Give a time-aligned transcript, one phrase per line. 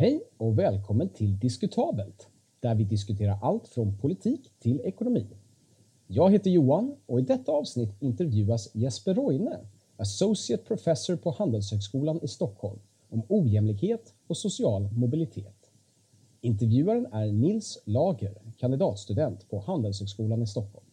[0.00, 2.28] Hej och välkommen till Diskutabelt,
[2.60, 5.26] där vi diskuterar allt från politik till ekonomi.
[6.06, 9.56] Jag heter Johan och i detta avsnitt intervjuas Jesper Roine,
[9.96, 12.78] Associate Professor på Handelshögskolan i Stockholm,
[13.08, 15.70] om ojämlikhet och social mobilitet.
[16.40, 20.86] Intervjuaren är Nils Lager, kandidatstudent på Handelshögskolan i Stockholm.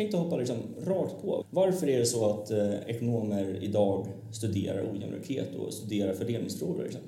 [0.00, 1.44] Tänkte hoppa liksom rakt på.
[1.50, 6.82] Varför är det så att eh, ekonomer idag studerar ojämlikhet och studerar fördelningsfrågor?
[6.82, 7.00] Liksom?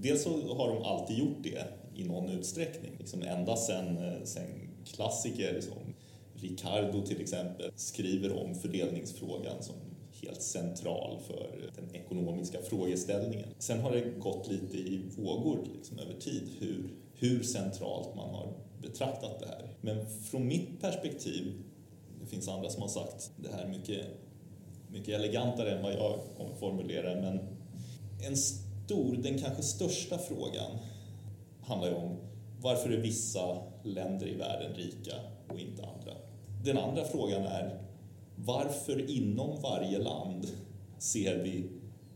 [0.00, 2.92] Dels så har de alltid gjort det i någon utsträckning.
[2.98, 5.94] Liksom ända sedan eh, sen klassiker som
[6.34, 9.74] Ricardo till exempel skriver om fördelningsfrågan som
[10.22, 13.48] helt central för den ekonomiska frågeställningen.
[13.58, 18.52] Sen har det gått lite i vågor liksom, över tid hur, hur centralt man har
[18.82, 19.68] betraktat det här.
[19.80, 21.52] Men från mitt perspektiv,
[22.32, 24.06] finns andra som har sagt det här mycket,
[24.88, 27.40] mycket elegantare än vad jag kommer formulera men
[28.26, 30.70] en stor, den kanske största frågan
[31.62, 32.16] handlar ju om
[32.60, 35.14] varför är vissa länder i världen rika
[35.48, 36.12] och inte andra?
[36.64, 37.80] Den andra frågan är
[38.36, 40.46] varför inom varje land
[40.98, 41.64] ser vi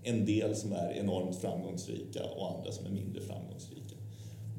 [0.03, 3.97] en del som är enormt framgångsrika och andra som är mindre framgångsrika?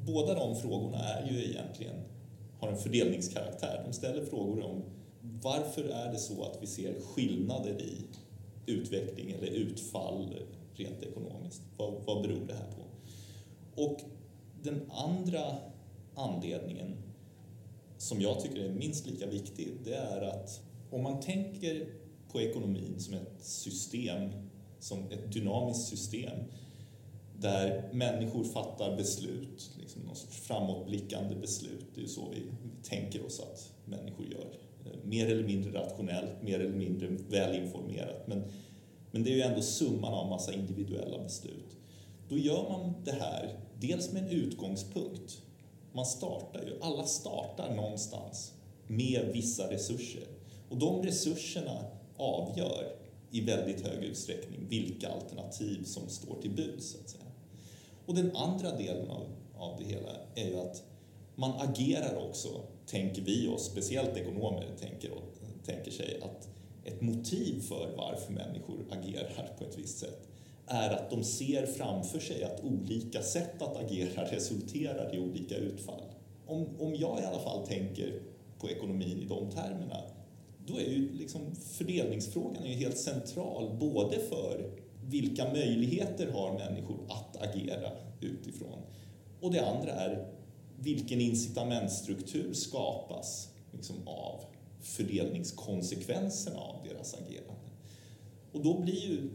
[0.06, 1.96] Båda de frågorna är ju egentligen,
[2.60, 3.82] har en fördelningskaraktär.
[3.86, 4.82] De ställer frågor om
[5.42, 8.06] varför är det så att vi ser skillnader i
[8.66, 10.34] utveckling eller utfall
[10.74, 11.62] rent ekonomiskt?
[11.76, 12.82] Vad, vad beror det här på?
[13.82, 14.00] Och
[14.62, 15.56] den andra
[16.14, 16.96] anledningen
[17.98, 21.86] som jag tycker är minst lika viktig, det är att om man tänker
[22.32, 24.30] på ekonomin som ett system,
[24.78, 26.38] som ett dynamiskt system
[27.38, 31.86] där människor fattar beslut, liksom någon sorts framåtblickande beslut.
[31.94, 34.67] Det är ju så vi, vi tänker oss att människor gör.
[35.04, 38.26] Mer eller mindre rationellt, mer eller mindre välinformerat.
[38.26, 38.44] Men,
[39.10, 41.76] men det är ju ändå summan av massa individuella beslut.
[42.28, 45.42] Då gör man det här dels med en utgångspunkt.
[45.92, 48.52] Man startar ju, alla startar någonstans
[48.86, 50.24] med vissa resurser.
[50.68, 51.84] Och de resurserna
[52.16, 52.96] avgör
[53.30, 56.90] i väldigt hög utsträckning vilka alternativ som står till buds.
[56.90, 57.24] Så att säga.
[58.06, 59.26] Och den andra delen av,
[59.58, 60.82] av det hela är ju att
[61.34, 62.48] man agerar också,
[62.90, 65.10] tänker vi oss, speciellt ekonomer tänker,
[65.64, 66.48] tänker sig att
[66.84, 70.28] ett motiv för varför människor agerar på ett visst sätt
[70.66, 76.02] är att de ser framför sig att olika sätt att agera resulterar i olika utfall.
[76.46, 78.22] Om, om jag i alla fall tänker
[78.58, 80.02] på ekonomin i de termerna,
[80.66, 84.70] då är ju liksom fördelningsfrågan är ju helt central både för
[85.06, 87.90] vilka möjligheter har människor att agera
[88.20, 88.78] utifrån?
[89.40, 90.37] Och det andra är
[90.80, 94.40] vilken incitamentstruktur skapas liksom av
[94.80, 97.70] fördelningskonsekvenserna av deras agerande?
[98.52, 99.30] Och då blir ju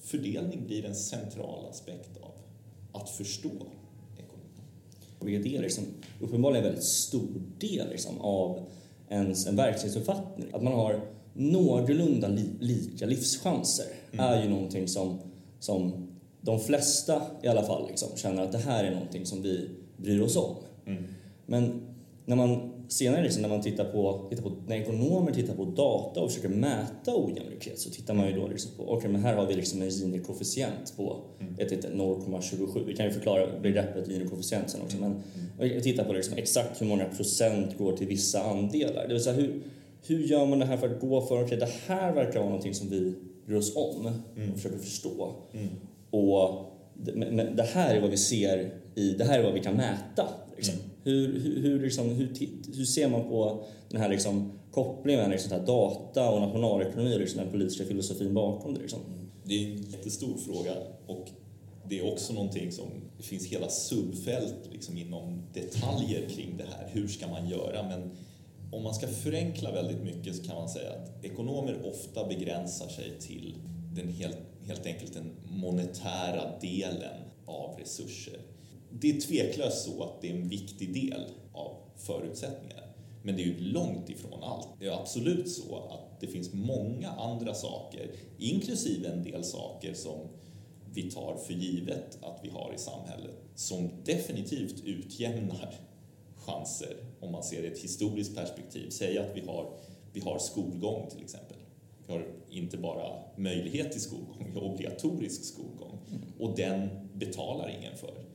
[0.00, 2.32] fördelning blir en central aspekt av
[3.00, 3.50] att förstå
[4.18, 4.60] ekonomi.
[5.20, 5.84] Vilket är liksom,
[6.20, 8.60] uppenbarligen en väldigt stor del liksom, av
[9.08, 10.46] ens en verklighetsuppfattning.
[10.52, 11.00] Att man har
[11.32, 14.26] någorlunda li, lika livschanser mm.
[14.26, 15.18] är ju någonting som,
[15.60, 16.08] som
[16.40, 20.20] de flesta i alla fall liksom, känner att det här är någonting som vi bryr
[20.20, 20.56] oss om.
[20.90, 21.04] Mm.
[21.46, 21.80] Men
[22.24, 26.20] när man senare liksom, när man tittar på, tittar på, när ekonomer tittar på data
[26.20, 29.34] och försöker mäta ojämlikhet så tittar man ju då liksom på, okej okay, men här
[29.34, 31.54] har vi liksom en Gini-koefficient på mm.
[31.54, 32.84] 0,27.
[32.86, 35.22] Vi kan ju förklara begreppet Gini-koefficient sen också men mm.
[35.58, 39.08] vi tittar på liksom exakt hur många procent går till vissa andelar.
[39.08, 39.62] Det vill säga hur,
[40.06, 42.48] hur gör man det här för att gå för, okej okay, det här verkar vara
[42.48, 43.14] någonting som vi
[43.46, 44.50] bryr oss om mm.
[44.50, 45.34] och försöker förstå.
[45.52, 45.68] Mm.
[46.10, 49.74] Och det, det, här är vad vi ser i, det här är vad vi kan
[49.74, 50.28] mäta.
[51.04, 52.34] Hur, hur, hur, liksom, hur,
[52.76, 57.40] hur, ser man på den här liksom, kopplingen mellan liksom, data och nationalekonomi och liksom,
[57.40, 58.80] den politiska filosofin bakom det?
[58.80, 59.00] Liksom?
[59.06, 59.30] Mm.
[59.44, 60.72] Det är en jättestor fråga
[61.06, 61.28] och
[61.88, 66.88] det är också någonting som det finns hela subfält liksom, inom detaljer kring det här.
[66.92, 67.82] Hur ska man göra?
[67.82, 68.10] Men
[68.72, 73.18] om man ska förenkla väldigt mycket så kan man säga att ekonomer ofta begränsar sig
[73.20, 73.54] till
[73.94, 78.40] den helt, helt enkelt den monetära delen av resurser
[78.92, 82.82] det är tveklöst så att det är en viktig del av förutsättningarna.
[83.22, 84.68] Men det är ju långt ifrån allt.
[84.78, 90.18] Det är absolut så att det finns många andra saker, inklusive en del saker som
[90.94, 95.74] vi tar för givet att vi har i samhället, som definitivt utjämnar
[96.36, 98.90] chanser om man ser det i ett historiskt perspektiv.
[98.90, 99.72] Säg att vi har,
[100.12, 101.56] vi har skolgång till exempel.
[102.06, 105.98] vi har inte bara möjlighet till skolgång, vi har obligatorisk skolgång.
[106.38, 108.29] Och den betalar ingen för.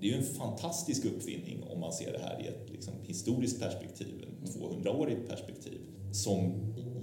[0.00, 3.60] Det är ju en fantastisk uppfinning om man ser det här i ett liksom, historiskt
[3.60, 5.80] perspektiv, ett 200-årigt perspektiv,
[6.12, 6.52] som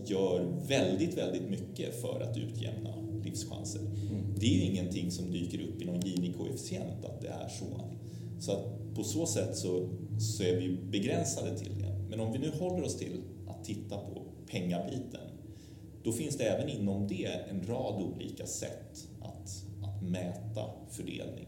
[0.06, 3.81] gör väldigt, väldigt mycket för att utjämna livschanser.
[4.38, 7.81] Det är ju ingenting som dyker upp i någon Gini-koefficient att det är så.
[8.40, 11.95] Så att på så sätt så, så är vi begränsade till det.
[12.10, 15.30] Men om vi nu håller oss till att titta på pengabiten,
[16.04, 21.48] då finns det även inom det en rad olika sätt att, att mäta fördelning.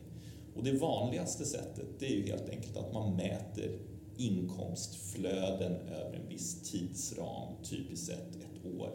[0.55, 3.79] Och det vanligaste sättet det är ju helt enkelt att man mäter
[4.17, 8.89] inkomstflöden över en viss tidsram, typiskt sett ett år.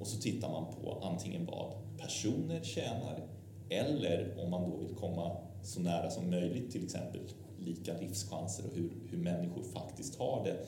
[0.00, 3.28] Och så tittar man på antingen vad personer tjänar
[3.68, 7.20] eller om man då vill komma så nära som möjligt, till exempel
[7.58, 10.66] lika livschanser och hur, hur människor faktiskt har det,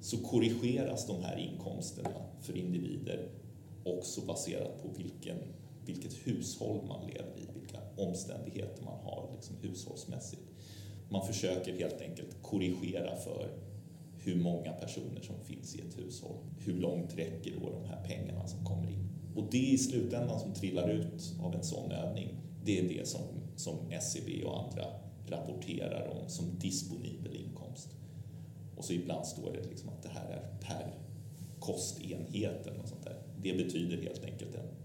[0.00, 2.10] så korrigeras de här inkomsterna
[2.40, 3.28] för individer
[3.84, 5.38] också baserat på vilken,
[5.86, 7.55] vilket hushåll man lever i,
[7.96, 10.42] omständigheter man har liksom hushållsmässigt.
[11.08, 13.48] Man försöker helt enkelt korrigera för
[14.18, 16.36] hur många personer som finns i ett hushåll.
[16.58, 19.08] Hur långt räcker då de här pengarna som kommer in?
[19.36, 22.28] Och det i slutändan som trillar ut av en sån övning,
[22.64, 23.22] det är det som,
[23.56, 24.84] som SCB och andra
[25.26, 27.88] rapporterar om som disponibel inkomst.
[28.76, 30.94] Och så ibland står det liksom att det här är per
[31.60, 33.22] kostenhet eller något sånt där.
[33.42, 34.75] Det betyder helt enkelt en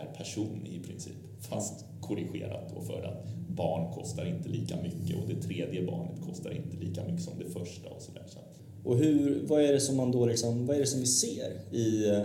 [0.00, 5.28] per person i princip, fast korrigerat då för att barn kostar inte lika mycket och
[5.28, 8.24] det tredje barnet kostar inte lika mycket som det första och sådär.
[8.28, 8.38] Så.
[8.84, 11.60] Och hur, vad är det som man då liksom, vad är det som vi ser
[11.70, 12.16] i,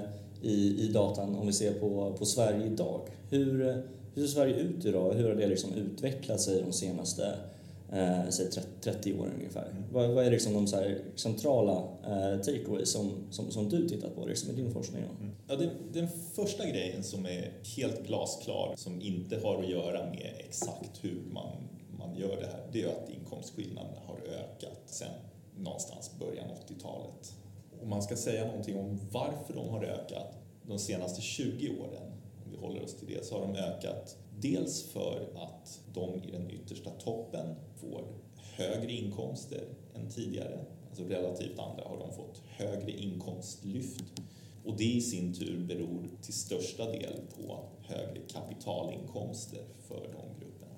[0.42, 3.02] i, i datan om vi ser på, på Sverige idag?
[3.30, 3.84] Hur,
[4.14, 5.14] hur ser Sverige ut idag?
[5.14, 7.34] Hur har det liksom utvecklat sig de senaste
[7.92, 9.70] eh, säg 30, 30 åren ungefär?
[9.72, 9.84] Mm.
[9.92, 10.84] Vad, vad, är liksom de så
[11.16, 15.04] centrala eh, takeaways som, som, som du tittat på liksom i din forskning?
[15.04, 15.32] Mm.
[15.48, 20.34] Ja, den, den, första grejen som är helt glasklar, som inte har att göra med
[20.40, 21.52] exakt hur man,
[22.00, 25.12] man gör det här, det är att inkomstskillnaderna har ökat sen
[25.58, 27.34] någonstans början 80-talet.
[27.82, 32.12] Om man ska säga någonting om varför de har ökat de senaste 20 åren,
[32.46, 36.32] om vi håller oss till det, så har de ökat dels för att de i
[36.32, 39.64] den yttersta toppen får högre inkomster
[39.96, 40.66] än tidigare.
[40.88, 44.04] Alltså relativt andra har de fått högre inkomstlyft.
[44.66, 50.76] Och det i sin tur beror till största del på högre kapitalinkomster för de grupperna.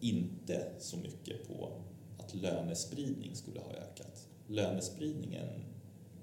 [0.00, 1.70] Inte så mycket på
[2.18, 4.28] att lönespridning skulle ha ökat.
[4.46, 5.64] Lönespridning är en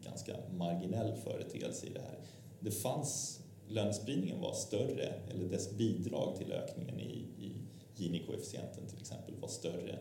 [0.04, 2.19] ganska marginell företeelse i det här.
[2.60, 3.40] Det fanns,
[3.71, 7.51] lönespridningen var större, eller dess bidrag till ökningen i, i
[7.95, 10.00] Gini-koefficienten till exempel var större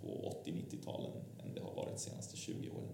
[0.00, 1.10] på 80-90-talen
[1.44, 2.88] än det har varit de senaste 20 åren.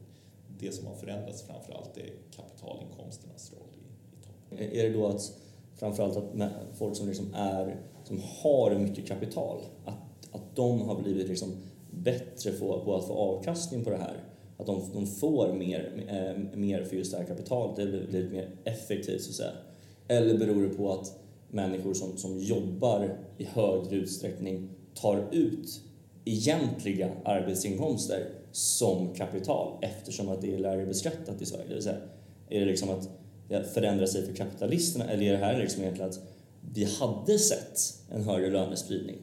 [0.59, 4.79] Det som har förändrats framför allt är kapitalinkomsternas roll i, i toppen.
[4.79, 5.33] Är det då att
[5.77, 11.29] framförallt att folk som, liksom är, som har mycket kapital, att, att de har blivit
[11.29, 11.53] liksom
[11.91, 14.17] bättre på, på att få avkastning på det här.
[14.57, 18.35] Att de, de får mer, eh, mer för just det här kapitalet, det blir lite
[18.35, 19.53] mer effektivt så att säga.
[20.09, 21.19] Eller beror det på att
[21.51, 25.81] människor som, som jobbar i högre utsträckning tar ut
[26.25, 31.69] egentliga arbetsinkomster som kapital eftersom att det är lägre beskattat i Sverige.
[31.69, 32.01] Det vill säga,
[32.49, 33.09] är det liksom att
[33.49, 36.21] det förändrar sig för kapitalisterna eller är det här liksom egentligen att
[36.75, 37.79] vi hade sett
[38.11, 39.19] en högre lönespridning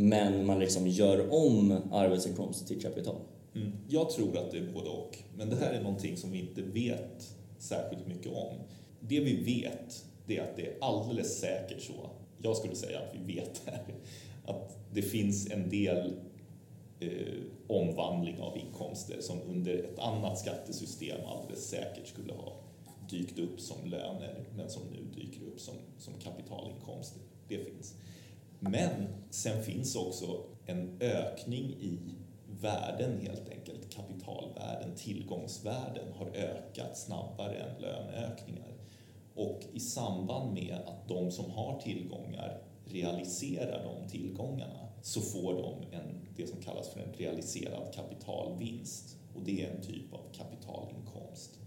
[0.00, 3.16] men man liksom gör om arbetsinkomster till kapital.
[3.54, 3.72] Mm.
[3.88, 6.62] Jag tror att det är både och, men det här är någonting som vi inte
[6.62, 8.54] vet särskilt mycket om.
[9.00, 12.10] Det vi vet, det är att det är alldeles säkert så,
[12.42, 13.94] jag skulle säga att vi vet det här,
[14.46, 16.12] att det finns en del
[17.00, 17.34] eh,
[17.66, 22.52] omvandling av inkomster som under ett annat skattesystem alldeles säkert skulle ha
[23.10, 27.22] dykt upp som löner, men som nu dyker upp som, som kapitalinkomster.
[27.48, 27.94] Det finns.
[28.60, 31.98] Men sen finns också en ökning i
[32.60, 33.94] värden helt enkelt.
[33.94, 38.77] Kapitalvärden, tillgångsvärden har ökat snabbare än löneökningar.
[39.38, 45.96] Och i samband med att de som har tillgångar realiserar de tillgångarna så får de
[45.96, 49.16] en, det som kallas för en realiserad kapitalvinst.
[49.34, 51.58] Och det är en typ av kapitalinkomst.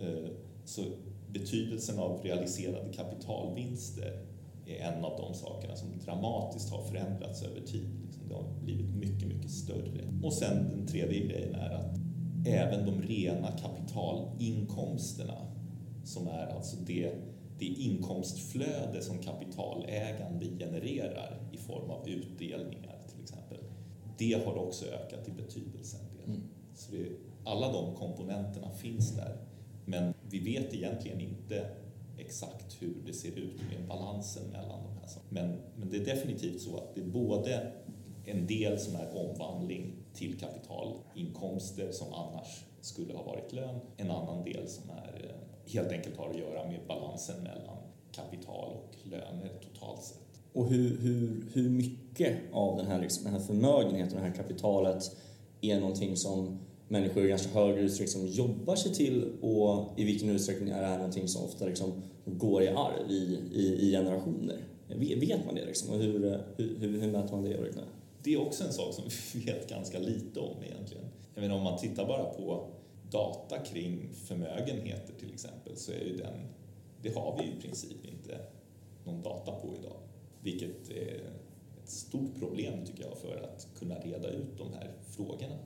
[0.00, 0.30] Eh,
[0.64, 0.82] så
[1.28, 4.26] betydelsen av realiserade kapitalvinster
[4.66, 7.90] är en av de sakerna som dramatiskt har förändrats över tid.
[8.04, 10.20] Liksom, det har blivit mycket, mycket större.
[10.22, 11.98] Och sen den tredje grejen är att
[12.46, 15.53] även de rena kapitalinkomsterna,
[16.04, 17.12] som är alltså det,
[17.58, 23.58] det inkomstflöde som kapitalägande genererar i form av utdelningar till exempel,
[24.18, 26.36] det har också ökat i betydelse en del.
[26.36, 26.48] Mm.
[26.74, 27.08] Så det,
[27.44, 29.36] alla de komponenterna finns där.
[29.84, 31.70] Men vi vet egentligen inte
[32.18, 35.28] exakt hur det ser ut med balansen mellan de här sakerna.
[35.28, 37.72] Men, men det är definitivt så att det är både
[38.24, 44.44] en del som är omvandling till kapitalinkomster som annars skulle ha varit lön, en annan
[44.44, 44.93] del som är
[45.74, 47.76] helt enkelt har att göra med balansen mellan
[48.12, 50.18] kapital och löner totalt sett.
[50.52, 55.16] Och hur, hur, hur mycket av den här, liksom, den här förmögenheten, det här kapitalet
[55.60, 60.68] är någonting som människor i ganska hög utsträckning jobbar sig till och i vilken utsträckning
[60.68, 64.56] är det här någonting som ofta liksom går i arv i, i, i generationer?
[64.96, 65.94] Vet man det liksom?
[65.94, 67.74] Och hur, hur, hur, hur mäter man det?
[68.22, 69.04] Det är också en sak som
[69.34, 71.04] vi vet ganska lite om egentligen.
[71.34, 72.66] Jag menar, om man tittar bara på
[73.14, 76.48] data kring förmögenheter till exempel så är ju den,
[77.02, 78.40] det har vi i princip inte
[79.04, 79.96] någon data på idag.
[80.42, 81.20] Vilket är
[81.82, 85.58] ett stort problem tycker jag för att kunna reda ut de här frågorna.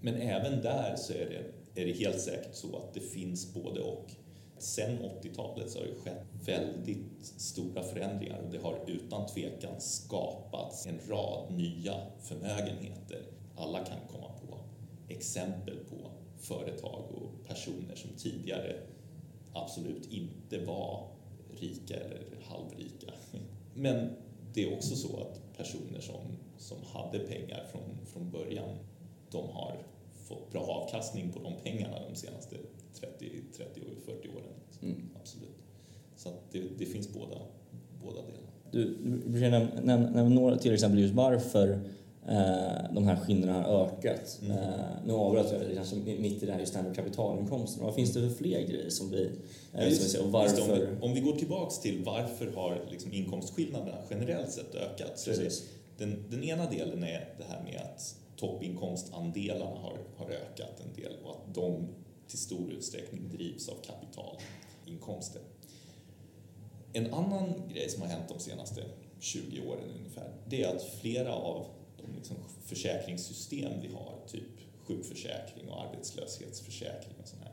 [0.00, 1.30] Men även där så är
[1.74, 4.10] det, är det helt säkert så att det finns både och.
[4.58, 10.86] Sen 80-talet så har det skett väldigt stora förändringar och det har utan tvekan skapats
[10.86, 13.22] en rad nya förmögenheter.
[13.56, 14.58] Alla kan komma på
[15.08, 16.10] exempel på
[16.42, 18.76] företag och personer som tidigare
[19.52, 21.08] absolut inte var
[21.60, 23.12] rika eller halvrika.
[23.74, 24.10] Men
[24.54, 26.20] det är också så att personer som,
[26.58, 28.78] som hade pengar från, från början,
[29.30, 29.76] de har
[30.28, 32.56] fått bra avkastning på de pengarna de senaste
[33.00, 34.52] 30, 30 40 åren.
[34.82, 35.08] Mm.
[35.20, 35.56] Absolut.
[36.16, 37.36] Så det, det, finns båda,
[38.02, 38.48] båda delarna.
[38.70, 38.94] Du,
[39.26, 39.40] du
[39.84, 41.80] nämna några till exempel just varför
[42.28, 44.40] eh, de här skillnaderna har ökat.
[44.42, 44.58] Mm.
[44.58, 47.82] Eh, nu avbröt jag kanske mitt i det här just det här med kapitalinkomster.
[47.84, 49.30] Vad finns det för fler grejer som vi,
[49.72, 50.24] eh, just, som vi ser?
[50.24, 50.62] Och varför?
[50.62, 55.28] om, vi, om, vi, går tillbaks till varför har liksom inkomstskillnaderna generellt sett ökat?
[55.98, 61.12] Den, den ena delen är det här med att toppinkomstandelarna har, har ökat en del
[61.24, 61.88] och att de
[62.28, 65.42] till stor utsträckning drivs av kapitalinkomster.
[66.92, 68.82] En annan grej som har hänt de senaste
[69.20, 71.66] 20 åren ungefär, det är att flera av
[72.16, 77.52] liksom försäkringssystem vi har, typ sjukförsäkring och arbetslöshetsförsäkring och sånt här,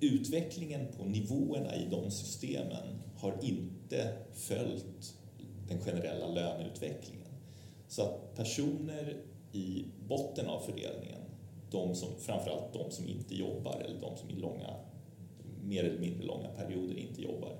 [0.00, 5.14] utvecklingen på nivåerna i de systemen har inte följt
[5.68, 7.28] den generella löneutvecklingen.
[7.88, 9.16] Så att personer
[9.52, 11.20] i botten av fördelningen,
[11.70, 14.74] de som, framförallt de som inte jobbar eller de som i långa,
[15.62, 17.56] mer eller mindre långa perioder inte jobbar,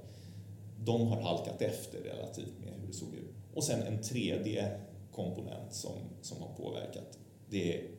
[0.84, 3.34] de har halkat efter relativt med hur det såg ut.
[3.54, 4.80] Och sen en tredje
[5.12, 7.18] komponent som, som har påverkat,
[7.50, 7.90] det är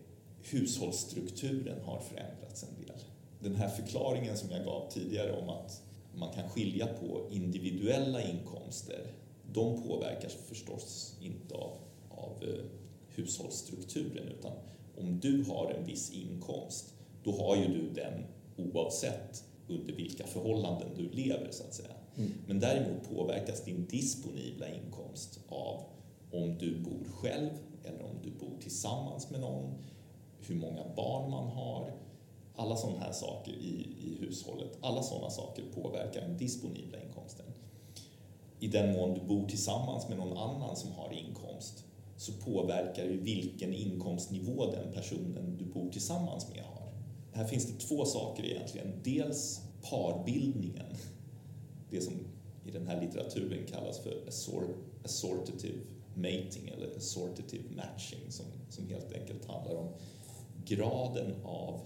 [0.42, 3.00] hushållsstrukturen har förändrats en del.
[3.40, 5.82] Den här förklaringen som jag gav tidigare om att
[6.16, 9.06] man kan skilja på individuella inkomster,
[9.54, 11.78] de påverkas förstås inte av,
[12.10, 12.64] av eh,
[13.16, 14.52] hushållsstrukturen utan
[14.98, 18.24] om du har en viss inkomst, då har ju du den
[18.58, 21.94] oavsett under vilka förhållanden du lever så att säga.
[22.18, 22.32] Mm.
[22.48, 25.84] Men däremot påverkas din disponibla inkomst av
[26.32, 27.50] om du bor själv
[27.86, 29.74] eller om du bor tillsammans med någon,
[30.40, 31.94] hur många barn man har,
[32.56, 37.46] alla sådana här saker i, i hushållet, alla sådana saker påverkar den disponibla inkomsten.
[38.60, 41.84] I den mån du bor tillsammans med någon annan som har inkomst
[42.18, 46.94] så påverkar ju vilken inkomstnivå den personen du bor tillsammans med har.
[47.34, 48.94] Här finns det två saker egentligen.
[49.04, 50.96] Dels parbildningen,
[51.90, 52.14] det som
[52.66, 54.14] i den här litteraturen kallas för
[55.04, 55.80] assortative
[56.16, 59.88] mating eller assortative matching som, som helt enkelt handlar om
[60.66, 61.82] graden av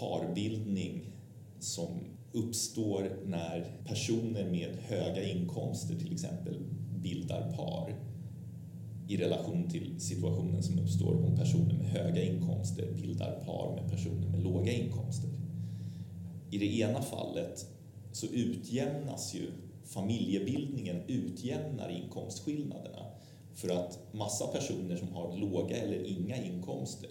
[0.00, 1.12] parbildning
[1.58, 1.88] som
[2.32, 6.58] uppstår när personer med höga inkomster till exempel
[7.02, 7.94] bildar par
[9.08, 14.28] i relation till situationen som uppstår om personer med höga inkomster bildar par med personer
[14.28, 15.30] med låga inkomster.
[16.50, 17.66] I det ena fallet
[18.12, 19.50] så utjämnas ju
[19.84, 23.09] familjebildningen utjämnar inkomstskillnaderna
[23.54, 27.10] för att massa personer som har låga eller inga inkomster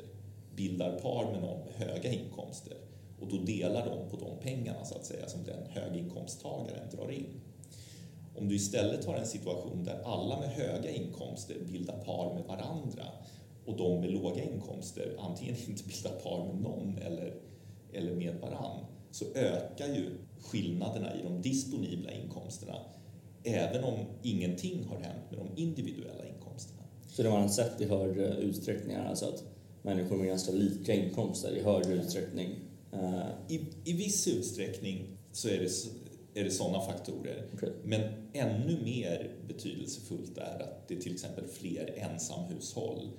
[0.56, 2.78] bildar par med någon med höga inkomster
[3.20, 7.42] och då delar de på de pengarna så att säga som den höginkomsttagaren drar in.
[8.36, 13.06] Om du istället har en situation där alla med höga inkomster bildar par med varandra
[13.66, 17.34] och de med låga inkomster antingen inte bildar par med någon eller,
[17.94, 20.10] eller med varann så ökar ju
[20.42, 22.76] skillnaderna i de disponibla inkomsterna
[23.44, 26.24] även om ingenting har hänt med de individuella.
[27.20, 29.44] Så det man har sett i högre utsträckning är alltså att
[29.82, 32.50] människor med ganska lika inkomster i högre utsträckning
[32.94, 33.28] uh...
[33.48, 35.70] I, I viss utsträckning så är det
[36.40, 37.46] är det sådana faktorer.
[37.54, 37.70] Okay.
[37.84, 38.02] Men
[38.34, 43.10] ännu mer betydelsefullt är att det är till exempel fler ensamhushåll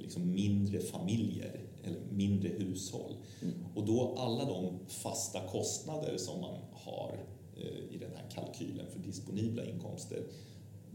[0.00, 3.16] liksom mindre familjer eller mindre hushåll.
[3.42, 3.54] Mm.
[3.74, 7.18] Och då alla de fasta kostnader som man har
[7.56, 10.22] eh, i den här kalkylen för disponibla inkomster,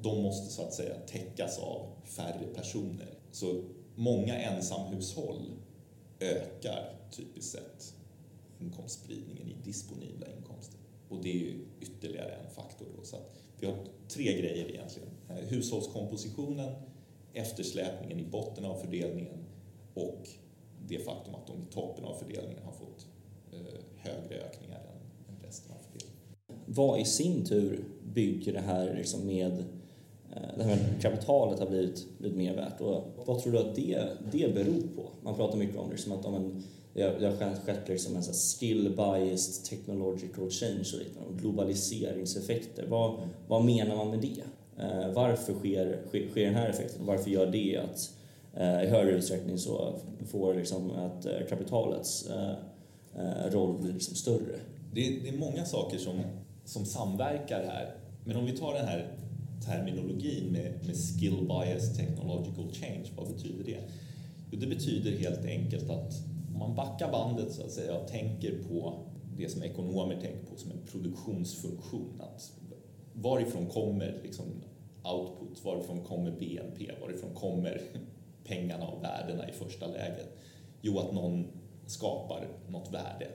[0.04, 3.10] de måste så att säga täckas av färre personer.
[3.32, 3.62] Så
[3.96, 5.52] många ensamhushåll
[6.20, 7.94] ökar typiskt sett
[8.60, 10.80] inkomstspridningen i disponibla inkomster.
[11.10, 12.88] Och det är ju ytterligare en faktor.
[12.98, 13.04] Då.
[13.04, 13.76] Så att vi har
[14.08, 15.10] tre grejer egentligen.
[15.30, 16.74] Eh, hushållskompositionen,
[17.34, 19.46] eftersläpningen i botten av fördelningen
[19.94, 20.30] och
[20.88, 23.08] det faktum att de i toppen av fördelningen har fått
[23.52, 26.20] eh, högre ökningar än, resten av fördelningen.
[26.66, 27.84] Vad i sin tur
[28.14, 29.64] bygger det här liksom med
[30.36, 33.76] Eh, det här med kapitalet har blivit, blivit mer värt och vad tror du att
[33.76, 35.10] det, det beror på?
[35.22, 36.64] Man pratar mycket om liksom att om en,
[36.94, 42.86] det har, skett liksom en skill biased technological change och liknande, globaliseringseffekter.
[42.88, 44.44] Vad, vad menar man med det?
[44.84, 48.12] Eh, varför sker, sker, sker den här effekten varför gör det att
[48.54, 49.94] eh, i högre utsträckning så
[50.32, 52.52] får liksom att eh, kapitalets eh,
[53.16, 54.60] eh, roll blir liksom större?
[54.94, 56.22] Det är, det är många saker som,
[56.66, 57.96] som samverkar här.
[58.26, 59.08] Men om vi tar den här
[59.66, 63.80] terminologin med, med skill bias technological change, vad betyder det?
[64.52, 66.14] Jo, det betyder helt enkelt att
[66.54, 69.00] om man backar bandet så att säga och tänker på
[69.38, 72.22] det som ekonomer tänker på som en produktionsfunktion.
[72.22, 72.52] Att
[73.14, 74.46] varifrån kommer liksom
[75.04, 77.82] output, varifrån kommer BNP, varifrån kommer
[78.44, 80.38] pengarna och värdena i första läget?
[80.82, 81.48] Jo, att någon
[81.86, 83.28] skapar något värde.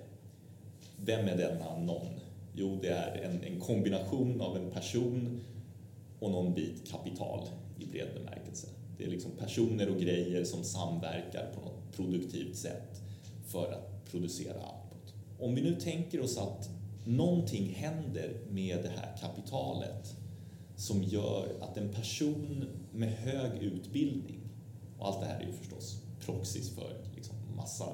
[0.96, 2.20] Vem är denna någon?
[2.54, 5.40] Jo, det är en, en kombination av en person
[6.20, 7.48] och någon bit kapital
[7.78, 8.68] i bred bemärkelse.
[8.98, 13.02] Det är liksom personer och grejer som samverkar på något produktivt sätt
[13.46, 15.14] för att producera output.
[15.40, 16.70] Om vi nu tänker oss att
[17.04, 20.16] någonting händer med det här kapitalet
[20.76, 24.40] som gör att en person med hög utbildning,
[24.98, 27.86] och allt det här är ju förstås proxys för liksom massa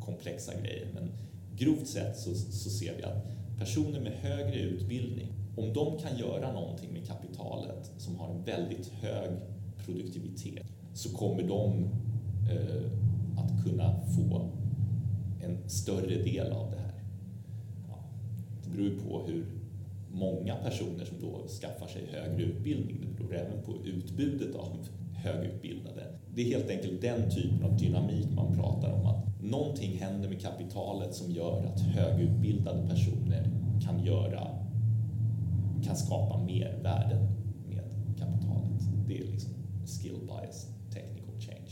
[0.00, 1.10] komplexa grejer, men
[1.56, 3.26] grovt sett så, så ser vi att
[3.58, 8.88] personer med högre utbildning, om de kan göra någonting med kapitalet som har en väldigt
[8.88, 9.30] hög
[9.84, 11.84] produktivitet så kommer de
[12.50, 12.90] eh,
[13.38, 14.50] att kunna få
[15.40, 17.02] en större del av det här.
[17.88, 17.98] Ja,
[18.64, 19.46] det beror ju på hur
[20.10, 22.96] många personer som då skaffar sig högre utbildning.
[23.00, 26.06] Det beror även på utbudet av högutbildade.
[26.34, 29.06] Det är helt enkelt den typen av dynamik man pratar om.
[29.06, 33.50] Att någonting händer med kapitalet som gör att högutbildade personer
[33.84, 34.67] kan göra
[35.88, 37.28] kan skapa mer värden
[37.66, 37.84] med
[38.18, 38.82] kapitalet.
[39.08, 39.52] Det är liksom
[39.86, 41.70] skill bias, technical change.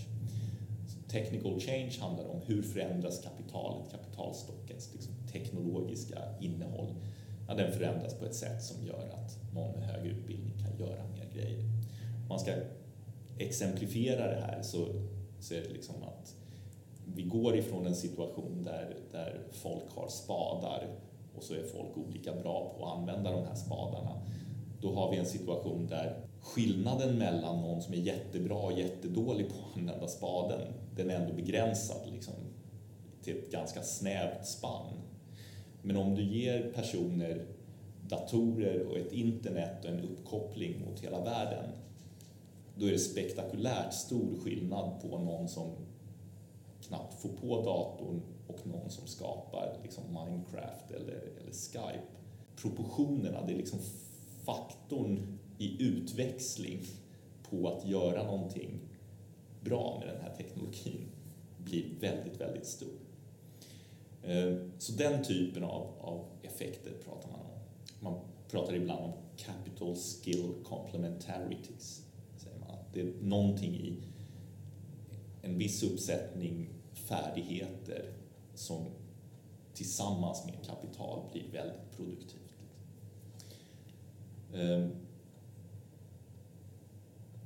[0.87, 6.95] Så technical change handlar om hur förändras kapitalet, kapitalstockens liksom teknologiska innehåll.
[7.49, 11.05] Ja, den förändras på ett sätt som gör att någon med hög utbildning kan göra
[11.07, 11.65] mer grejer.
[12.23, 12.53] Om man ska
[13.39, 14.87] exemplifiera det här så,
[15.41, 16.35] så är det liksom att
[17.15, 20.89] vi går ifrån en situation där, där folk har spadar
[21.37, 24.23] och så är folk olika bra på att använda de här spadarna.
[24.81, 29.55] Då har vi en situation där skillnaden mellan någon som är jättebra och jättedålig på
[29.55, 30.61] att använda spaden,
[30.97, 32.35] den är ändå begränsad liksom,
[33.23, 34.93] till ett ganska snävt spann.
[35.83, 37.47] Men om du ger personer
[38.09, 41.71] datorer och ett internet och en uppkoppling mot hela världen,
[42.75, 45.71] då är det spektakulärt stor skillnad på någon som
[46.81, 52.07] knappt får på datorn och någon som skapar liksom Minecraft eller, eller Skype.
[52.57, 53.79] Proportionerna, det är liksom
[54.45, 56.81] faktorn i utväxling
[57.51, 58.81] på att göra någonting
[59.61, 61.09] bra med den här teknologin
[61.59, 62.99] blir väldigt, väldigt stor.
[64.23, 67.61] Eh, så den typen av, av effekter pratar man om.
[68.01, 72.03] Man pratar ibland om capital skill complementarities.
[72.37, 72.77] Säger man.
[72.93, 74.03] Det är någonting i
[75.43, 78.13] en viss uppsättning färdigheter
[78.59, 78.87] som
[79.75, 82.55] tillsammans med kapital blir väldigt produktivt.
[84.55, 84.91] Ehm.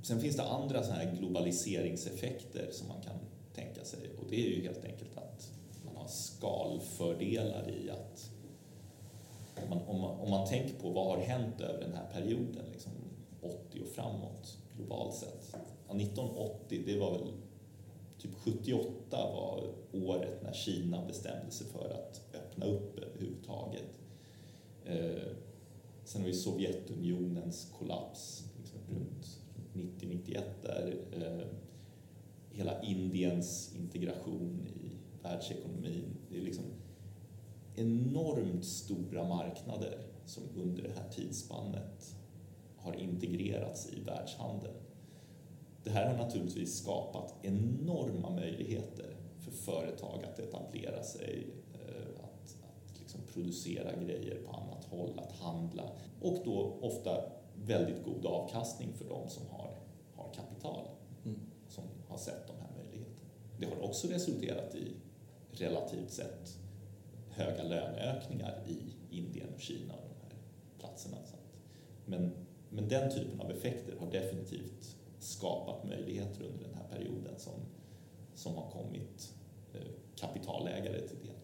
[0.03, 3.16] Sen finns det andra så här globaliseringseffekter som man kan
[3.55, 5.53] tänka sig och det är ju helt enkelt att
[5.85, 8.31] man har skalfördelar i att
[9.62, 12.64] om man, om man, om man tänker på vad har hänt över den här perioden,
[12.73, 12.92] liksom
[13.42, 15.57] 80 och framåt globalt sett.
[15.88, 17.33] Ja, 1980, det var väl
[18.20, 23.98] typ 78 var året när Kina bestämde sig för att öppna upp överhuvudtaget.
[24.85, 25.33] Eh,
[26.04, 29.40] sen har vi Sovjetunionens kollaps liksom runt
[29.72, 31.46] 90-91 där eh,
[32.50, 34.90] hela Indiens integration i
[35.22, 36.16] världsekonomin.
[36.30, 36.64] Det är liksom
[37.74, 42.16] enormt stora marknader som under det här tidsspannet
[42.76, 44.74] har integrerats i världshandeln
[45.84, 53.00] det här har naturligtvis skapat enorma möjligheter för företag att etablera sig, eh, att, att
[53.00, 55.90] liksom producera grejer på annat håll, att handla
[56.20, 59.70] och då ofta väldigt god avkastning för de som har,
[60.14, 60.88] har kapital
[61.24, 61.40] mm.
[61.68, 63.30] som har sett de här möjligheterna.
[63.58, 64.92] Det har också resulterat i
[65.52, 66.58] relativt sett
[67.30, 68.78] höga löneökningar i
[69.16, 70.34] Indien och Kina och de här
[70.78, 71.16] platserna.
[72.04, 72.32] Men,
[72.70, 77.54] men den typen av effekter har definitivt skapat möjligheter under den här perioden som,
[78.35, 79.35] som har kommit
[79.74, 81.37] eh, kapitalägare till del.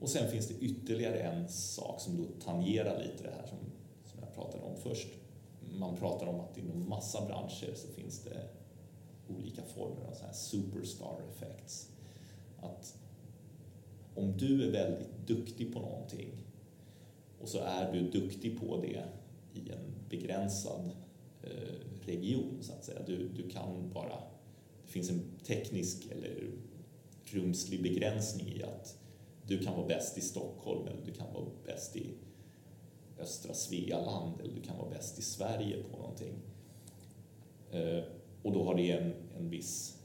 [0.00, 3.58] Och sen finns det ytterligare en sak som då tangerar lite det här som,
[4.04, 5.08] som jag pratade om först.
[5.78, 8.48] Man pratar om att inom massa branscher så finns det
[9.28, 11.90] olika former av så här superstar effects.
[12.60, 12.98] Att
[14.14, 16.30] om du är väldigt duktig på någonting
[17.40, 19.04] och så är du duktig på det
[19.54, 20.90] i en begränsad
[21.46, 23.02] Eh, region så att säga.
[23.06, 24.18] Du, du kan bara,
[24.86, 26.50] det finns en teknisk eller
[27.24, 28.98] rumslig begränsning i att
[29.46, 32.14] du kan vara bäst i Stockholm eller du kan vara bäst i
[33.18, 36.34] östra Svealand eller du kan vara bäst i Sverige på någonting.
[37.70, 38.04] Eh,
[38.42, 39.98] och då har det en, en viss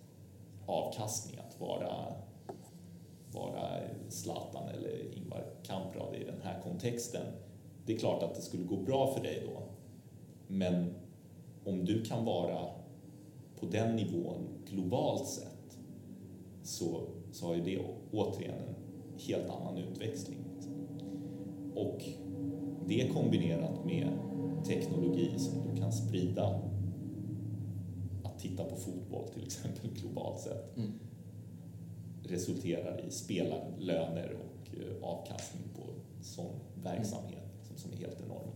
[0.65, 2.13] avkastning att vara,
[3.32, 7.25] vara Zlatan eller Ingvar Kamprad i den här kontexten.
[7.86, 9.63] Det är klart att det skulle gå bra för dig då,
[10.47, 10.93] men
[11.69, 12.69] om du kan vara
[13.60, 15.77] på den nivån globalt sett
[16.63, 17.01] så,
[17.32, 17.79] så har ju det
[18.12, 18.75] återigen en
[19.27, 20.38] helt annan utväxling.
[21.75, 22.03] Och
[22.88, 24.08] det kombinerat med
[24.65, 26.62] teknologi som du kan sprida
[28.23, 30.91] att titta på fotboll till exempel globalt sett mm.
[32.23, 35.82] resulterar i spelarlöner och eh, avkastning på
[36.21, 37.77] sån verksamhet mm.
[37.77, 38.49] som är helt enorm.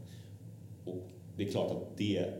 [0.85, 2.33] Och det är klart att det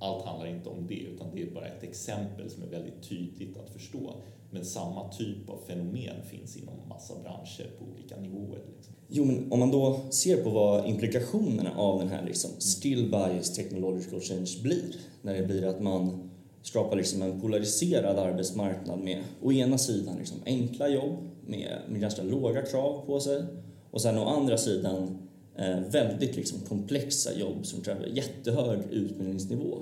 [0.00, 3.56] allt handlar inte om det, utan det är bara ett exempel som är väldigt tydligt
[3.56, 4.14] att förstå.
[4.50, 8.60] Men samma typ av fenomen finns inom massa branscher på olika nivåer.
[8.76, 8.94] Liksom.
[9.08, 13.54] Jo, men om man då ser på vad implikationerna av den här liksom still bias
[13.54, 16.30] technological change blir, när det blir att man
[16.62, 22.22] skapar liksom en polariserad arbetsmarknad med å ena sidan liksom enkla jobb med, med ganska
[22.22, 23.44] låga krav på sig
[23.90, 25.25] och sen å andra sidan
[25.58, 29.78] Eh, väldigt liksom komplexa jobb som kräver jättehög utbildningsnivå.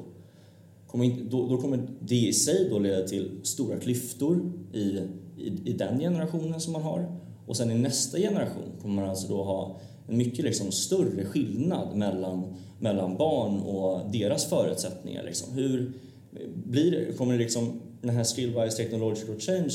[0.86, 4.78] Kommer inte, då, då, kommer det i sig då leda till stora klyftor i,
[5.38, 9.28] i, i, den generationen som man har och sen i nästa generation kommer man alltså
[9.28, 15.22] då ha en mycket liksom större skillnad mellan, mellan barn och deras förutsättningar.
[15.22, 15.52] Liksom.
[15.52, 15.92] Hur
[16.54, 19.74] blir det, kommer det liksom, den här skill-wise technological change,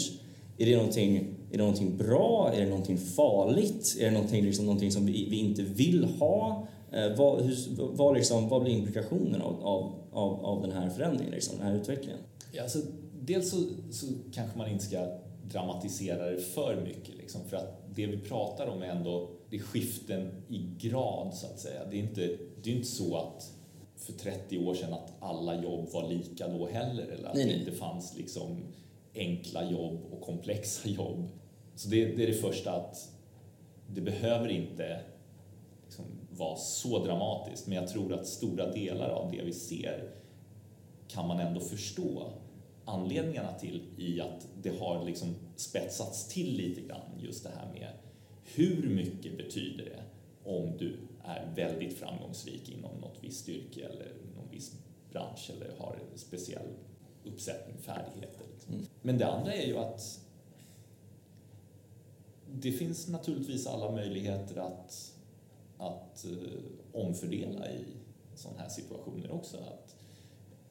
[0.60, 2.52] är det någonting är det någonting bra?
[2.54, 3.98] Är det någonting farligt?
[4.00, 6.68] Är det någonting, liksom, någonting som vi, vi inte vill ha?
[6.92, 11.34] Eh, vad, hur, vad, liksom, vad blir implikationen av, av, av, av den här förändringen,
[11.34, 12.20] liksom, den här utvecklingen?
[12.52, 12.80] Ja, alltså,
[13.22, 13.58] dels så,
[13.92, 15.08] så kanske man inte ska
[15.52, 19.62] dramatisera det för mycket, liksom, för att det vi pratar om är ändå det är
[19.62, 21.86] skiften i grad, så att säga.
[21.92, 23.52] Det är inte, det är inte så att
[23.96, 27.54] för 30 år sedan att alla jobb var lika då heller, eller att nej, det
[27.54, 28.64] inte fanns liksom
[29.20, 31.30] enkla jobb och komplexa jobb.
[31.76, 33.12] Så det, det är det första att
[33.88, 35.02] det behöver inte
[35.86, 40.10] liksom vara så dramatiskt, men jag tror att stora delar av det vi ser
[41.08, 42.32] kan man ändå förstå
[42.86, 47.88] anledningarna till i att det har liksom spetsats till lite grann just det här med
[48.44, 50.04] hur mycket betyder det
[50.44, 54.76] om du är väldigt framgångsrik inom något visst yrke eller någon viss
[55.12, 56.68] bransch eller har en speciell
[57.24, 58.49] uppsättning färdigheter.
[58.70, 58.86] Mm.
[59.02, 60.20] Men det andra är ju att
[62.54, 65.14] det finns naturligtvis alla möjligheter att,
[65.78, 67.86] att uh, omfördela i
[68.36, 69.58] sådana här situationer också.
[69.58, 69.96] Att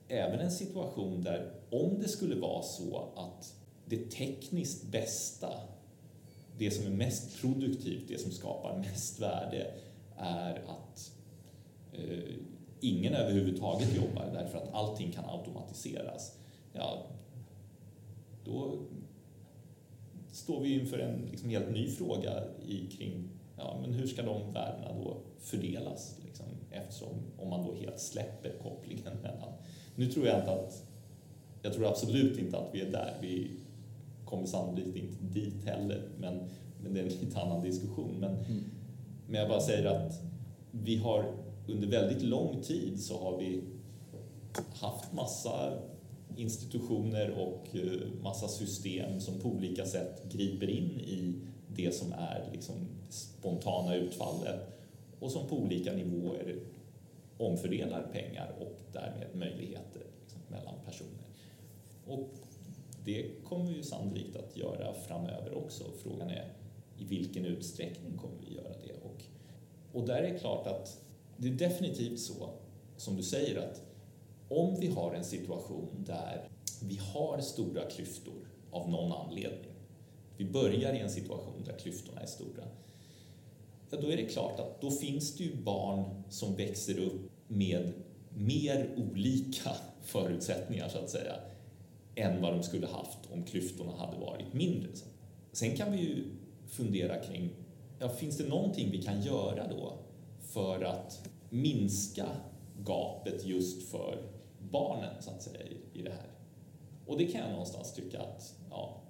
[0.09, 3.55] även en situation där, om det skulle vara så att
[3.87, 5.53] det tekniskt bästa,
[6.59, 9.75] det som är mest produktivt, det som skapar mest värde,
[10.17, 11.13] är att
[11.99, 12.35] uh,
[12.81, 16.39] ingen överhuvudtaget jobbar därför att allting kan automatiseras.
[16.73, 17.07] Ja,
[18.49, 18.79] då
[20.33, 24.53] står vi inför en liksom helt ny fråga i, kring ja, men hur ska de
[24.53, 26.17] värdena då fördelas?
[26.25, 27.09] Liksom, eftersom
[27.39, 29.53] om man då helt släpper kopplingen mellan...
[29.97, 30.85] Nu tror jag inte att...
[31.63, 33.19] Jag tror absolut inte att vi är där.
[33.21, 33.51] Vi
[34.25, 36.41] kommer sannolikt inte dit heller, men,
[36.83, 38.17] men det är en lite annan diskussion.
[38.21, 38.65] Men, mm.
[39.27, 40.23] men jag bara säger att
[40.71, 41.25] vi har
[41.69, 43.63] under väldigt lång tid så har vi
[44.75, 45.79] haft massa
[46.39, 51.35] institutioner och eh, massa system som på olika sätt griper in i
[51.69, 52.75] det som är liksom
[53.09, 54.61] spontana utfallet
[55.21, 56.57] och som på olika nivåer
[57.39, 60.03] omfördelar pengar och därmed möjligheter.
[60.21, 60.75] Liksom mellan
[62.07, 62.29] Och
[63.05, 65.85] det kommer vi sannolikt att göra framöver också.
[66.03, 66.53] Frågan är
[66.99, 68.93] i vilken utsträckning kommer vi göra det?
[69.03, 69.25] Och,
[69.93, 71.01] och där är det klart att
[71.37, 72.51] det är definitivt så,
[72.97, 73.83] som du säger, att
[74.49, 76.49] om vi har en situation där
[76.83, 79.73] vi har stora klyftor av någon anledning,
[80.37, 82.65] vi börjar i en situation där klyftorna är stora,
[83.91, 87.93] ja, då är det klart att då finns det ju barn som växer upp med
[88.35, 89.71] mer olika
[90.03, 91.35] förutsättningar, så att säga,
[92.15, 94.91] än vad de skulle haft om klyftorna hade varit mindre.
[95.53, 96.25] Sen kan vi ju
[96.67, 97.51] fundera kring,
[97.99, 99.93] ja, finns det någonting vi kan göra då
[100.41, 102.27] för att minska
[102.85, 104.38] gapet just för
[104.71, 106.31] barnen, så att säga, i, det här?
[107.07, 109.01] Och det kan jag någonstans tycka att, ja,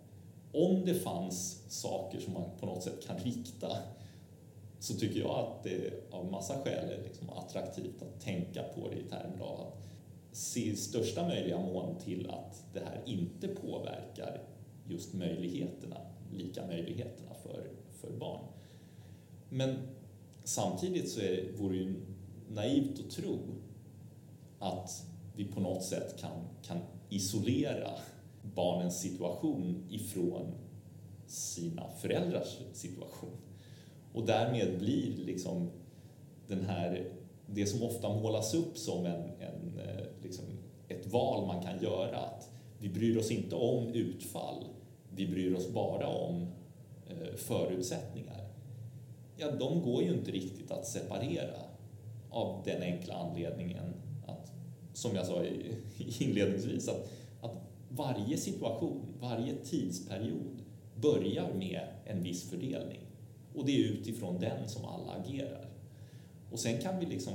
[0.53, 3.77] om det fanns saker som man på något sätt kan rikta
[4.79, 8.97] så tycker jag att det av massa skäl är liksom attraktivt att tänka på det
[8.97, 9.79] i termer av att
[10.33, 14.43] se i största möjliga mån till att det här inte påverkar
[14.89, 15.97] just möjligheterna,
[16.33, 18.45] lika möjligheterna för, för barn.
[19.49, 19.79] Men
[20.45, 21.95] samtidigt så är, vore det ju
[22.49, 23.39] naivt att tro
[24.59, 25.07] att
[25.39, 26.31] vi på något sätt kan,
[26.63, 27.91] kan isolera
[28.55, 30.55] barnens situation ifrån
[31.27, 33.37] sina föräldrars situation.
[34.13, 35.71] Och därmed blir liksom
[36.47, 37.13] den här,
[37.47, 40.45] det som ofta målas upp som en, en, eh, liksom
[40.89, 44.65] ett val man kan göra, att vi bryr oss inte om utfall,
[45.15, 46.47] vi bryr oss bara om
[47.07, 48.49] eh, förutsättningar.
[49.37, 51.59] Ja, de går ju inte riktigt att separera
[52.31, 53.95] av den enkla anledningen
[54.99, 55.45] som jag sa
[56.19, 57.57] inledningsvis, att, att
[57.89, 60.63] varje situation, varje tidsperiod
[60.95, 63.01] börjar med en viss fördelning.
[63.55, 65.69] Och det är utifrån den som alla agerar.
[66.53, 67.33] Och sen kan vi liksom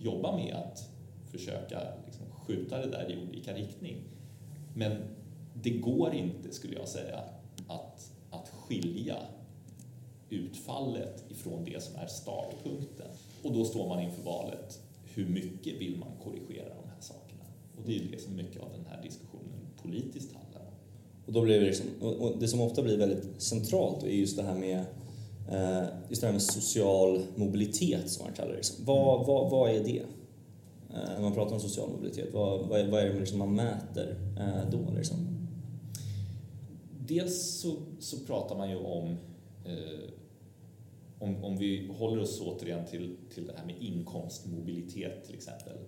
[0.00, 0.88] jobba med att
[1.30, 3.96] försöka liksom skjuta det där i olika riktning.
[4.74, 5.02] Men
[5.54, 7.20] det går inte, skulle jag säga,
[7.68, 9.16] att, att skilja
[10.30, 13.08] utfallet ifrån det som är startpunkten.
[13.42, 14.80] Och då står man inför valet,
[15.14, 16.79] hur mycket vill man korrigera?
[17.80, 20.74] Och det är det som mycket av den här diskussionen politiskt handlar om.
[21.26, 24.42] Och då blir det, liksom, och det som ofta blir väldigt centralt är just det
[24.42, 24.84] här med
[25.50, 28.84] Eh, just det här med social mobilitet som man kallar det.
[28.84, 29.26] Vad, mm.
[29.26, 30.02] vad, vad är det?
[30.90, 33.54] Eh, när man pratar om social mobilitet, vad, vad, är, vad är det liksom man
[33.54, 34.92] mäter eh, då?
[34.96, 35.16] Liksom?
[37.06, 39.16] Dels så, så pratar man ju om,
[39.64, 40.10] eh,
[41.18, 45.78] om, om vi håller oss återigen till, till det här med inkomstmobilitet till exempel,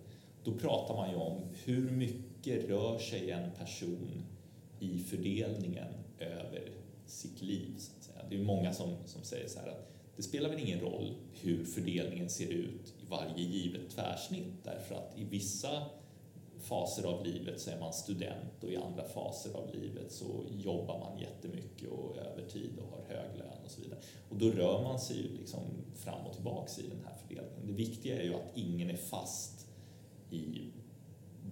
[0.45, 4.25] då pratar man ju om hur mycket rör sig en person
[4.81, 6.71] i fördelningen över
[7.07, 7.79] sitt liv.
[8.31, 11.65] Det är många som, som säger så här att det spelar väl ingen roll hur
[11.65, 15.87] fördelningen ser ut i varje givet tvärsnitt därför att i vissa
[16.63, 20.99] faser av livet så är man student och i andra faser av livet så jobbar
[20.99, 24.01] man jättemycket och övertid och har hög lön och så vidare.
[24.29, 25.61] Och då rör man sig ju liksom
[25.95, 27.67] fram och tillbaks i den här fördelningen.
[27.67, 29.67] Det viktiga är ju att ingen är fast
[30.33, 30.73] i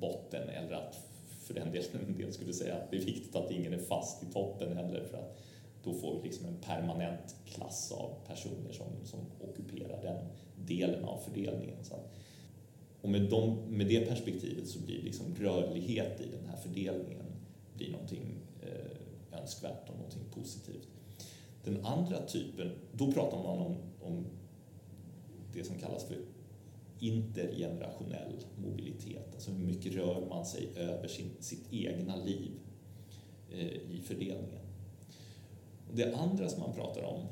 [0.00, 0.96] botten eller att
[1.40, 4.22] för den delen en del skulle säga att det är viktigt att ingen är fast
[4.22, 5.38] i toppen heller för att
[5.84, 10.24] då får vi liksom en permanent klass av personer som, som ockuperar den
[10.66, 11.84] delen av fördelningen.
[11.84, 11.94] Så
[13.02, 17.26] och med, de, med det perspektivet så blir liksom rörlighet i den här fördelningen
[17.76, 20.88] blir någonting eh, önskvärt och någonting positivt.
[21.64, 24.26] Den andra typen, då pratar man om, om
[25.52, 26.16] det som kallas för
[27.00, 32.50] intergenerationell mobilitet, alltså hur mycket rör man sig över sin, sitt egna liv
[33.50, 34.64] eh, i fördelningen.
[35.90, 37.26] Och det andra som man pratar om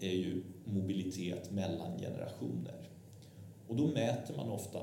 [0.00, 2.88] är ju mobilitet mellan generationer.
[3.68, 4.78] Och då mäter man ofta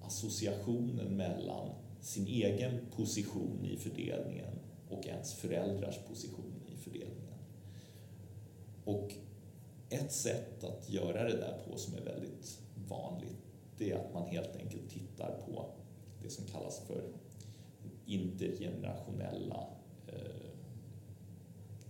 [0.00, 7.34] associationen mellan sin egen position i fördelningen och ens föräldrars position i fördelningen.
[8.84, 9.12] Och
[9.88, 13.36] ett sätt att göra det där på som är väldigt vanligt,
[13.78, 15.66] det är att man helt enkelt tittar på
[16.22, 17.02] det som kallas för
[18.06, 19.66] intergenerationella
[20.06, 20.50] eh,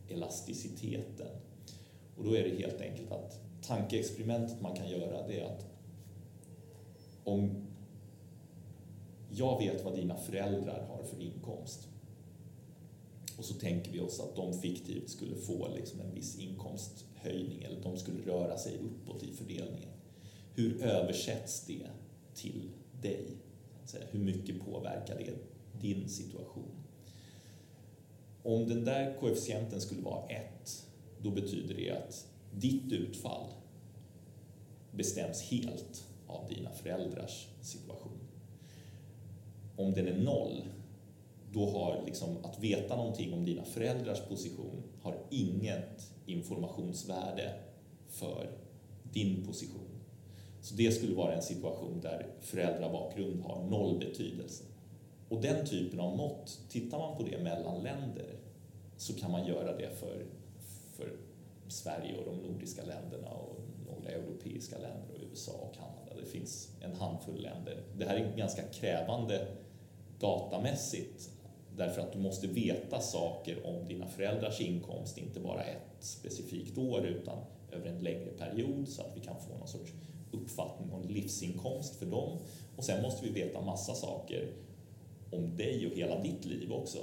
[0.09, 1.29] elasticiteten.
[2.17, 5.67] Och då är det helt enkelt att tankeexperimentet man kan göra det är att
[7.25, 7.67] om
[9.31, 11.89] jag vet vad dina föräldrar har för inkomst
[13.39, 17.81] och så tänker vi oss att de fiktivt skulle få liksom en viss inkomsthöjning eller
[17.83, 19.94] de skulle röra sig uppåt i fördelningen.
[20.55, 21.87] Hur översätts det
[22.35, 22.71] till
[23.03, 23.27] dig?
[24.11, 25.33] Hur mycket påverkar det
[25.81, 26.71] din situation?
[28.43, 30.87] Om den där koefficienten skulle vara 1,
[31.23, 33.47] då betyder det att ditt utfall
[34.91, 38.19] bestäms helt av dina föräldrars situation.
[39.77, 40.63] Om den är 0,
[41.53, 47.55] då har liksom, att veta någonting om dina föräldrars position har inget informationsvärde
[48.09, 48.51] för
[49.13, 49.94] din position.
[50.65, 54.65] Så det skulle vara en situation där föräldrabakgrund har noll betydelse.
[55.29, 58.37] Och den typen av mått, tittar man på det mellan länder
[58.97, 60.27] så kan man göra det för,
[60.97, 61.13] för
[61.69, 66.21] Sverige och de nordiska länderna och några europeiska länder och USA och Kanada.
[66.21, 67.83] Det finns en handfull länder.
[67.99, 69.47] Det här är ganska krävande
[70.21, 71.31] datamässigt
[71.77, 77.07] därför att du måste veta saker om dina föräldrars inkomst, inte bara ett specifikt år
[77.07, 77.39] utan
[77.73, 79.93] över en längre period så att vi kan få någon sorts
[80.35, 82.39] uppfattning om livsinkomst för dem.
[82.77, 84.53] Och sen måste vi veta massa saker
[85.31, 86.99] om dig och hela ditt liv också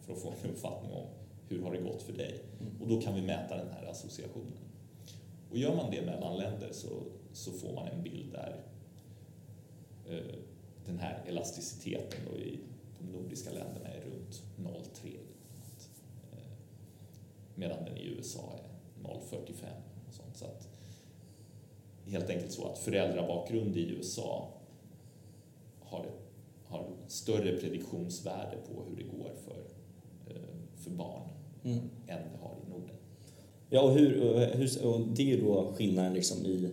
[0.00, 1.06] för att få en uppfattning om
[1.48, 2.40] hur har det gått för dig.
[2.60, 2.82] Mm.
[2.82, 4.58] Och då kan vi mäta den här associationen.
[5.50, 6.88] Och gör man det mellan länder så,
[7.32, 8.60] så får man en bild där
[10.08, 10.36] eh,
[10.86, 12.58] den här elasticiteten då i
[12.98, 15.16] de nordiska länderna är runt 0,3
[16.32, 16.38] eh,
[17.54, 19.66] medan den i USA är 0,45.
[20.34, 20.65] Så att,
[22.06, 24.48] helt enkelt så att föräldrabakgrund i USA
[25.80, 26.06] har,
[26.64, 29.60] har större prediktionsvärde på hur det går för,
[30.34, 30.42] eh,
[30.76, 31.28] för barn
[31.64, 31.78] mm.
[32.06, 32.96] än det har i Norden.
[33.70, 36.70] Ja, och, hur, hur, och det är ju då skillnaden liksom i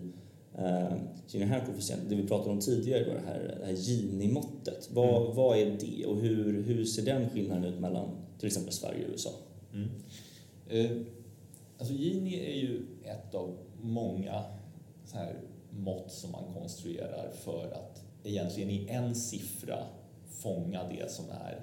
[0.55, 0.93] eh,
[1.31, 4.89] den här koefficienten, det vi pratade om tidigare, det här, det här Gini-måttet.
[4.93, 5.35] Vad, mm.
[5.35, 9.11] vad är det och hur, hur ser den skillnaden ut mellan till exempel Sverige och
[9.11, 9.29] USA?
[9.73, 9.89] Mm.
[10.69, 10.97] Eh,
[11.77, 14.43] alltså Gini är ju ett av många
[15.05, 15.35] så här
[15.69, 19.85] mått som man konstruerar för att egentligen i en siffra
[20.29, 21.59] fånga det som är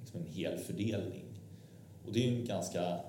[0.00, 1.24] liksom en hel fördelning.
[2.06, 3.00] Och det är ju en ganska,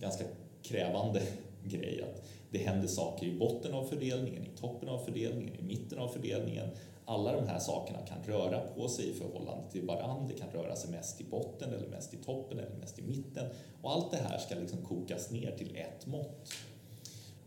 [0.00, 0.24] ganska
[0.62, 1.22] krävande
[1.64, 5.98] grej att det händer saker i botten av fördelningen, i toppen av fördelningen, i mitten
[5.98, 6.68] av fördelningen.
[7.04, 10.28] Alla de här sakerna kan röra på sig i förhållande till varandra.
[10.28, 13.46] Det kan röra sig mest i botten eller mest i toppen eller mest i mitten.
[13.82, 16.52] Och allt det här ska liksom kokas ner till ett mått.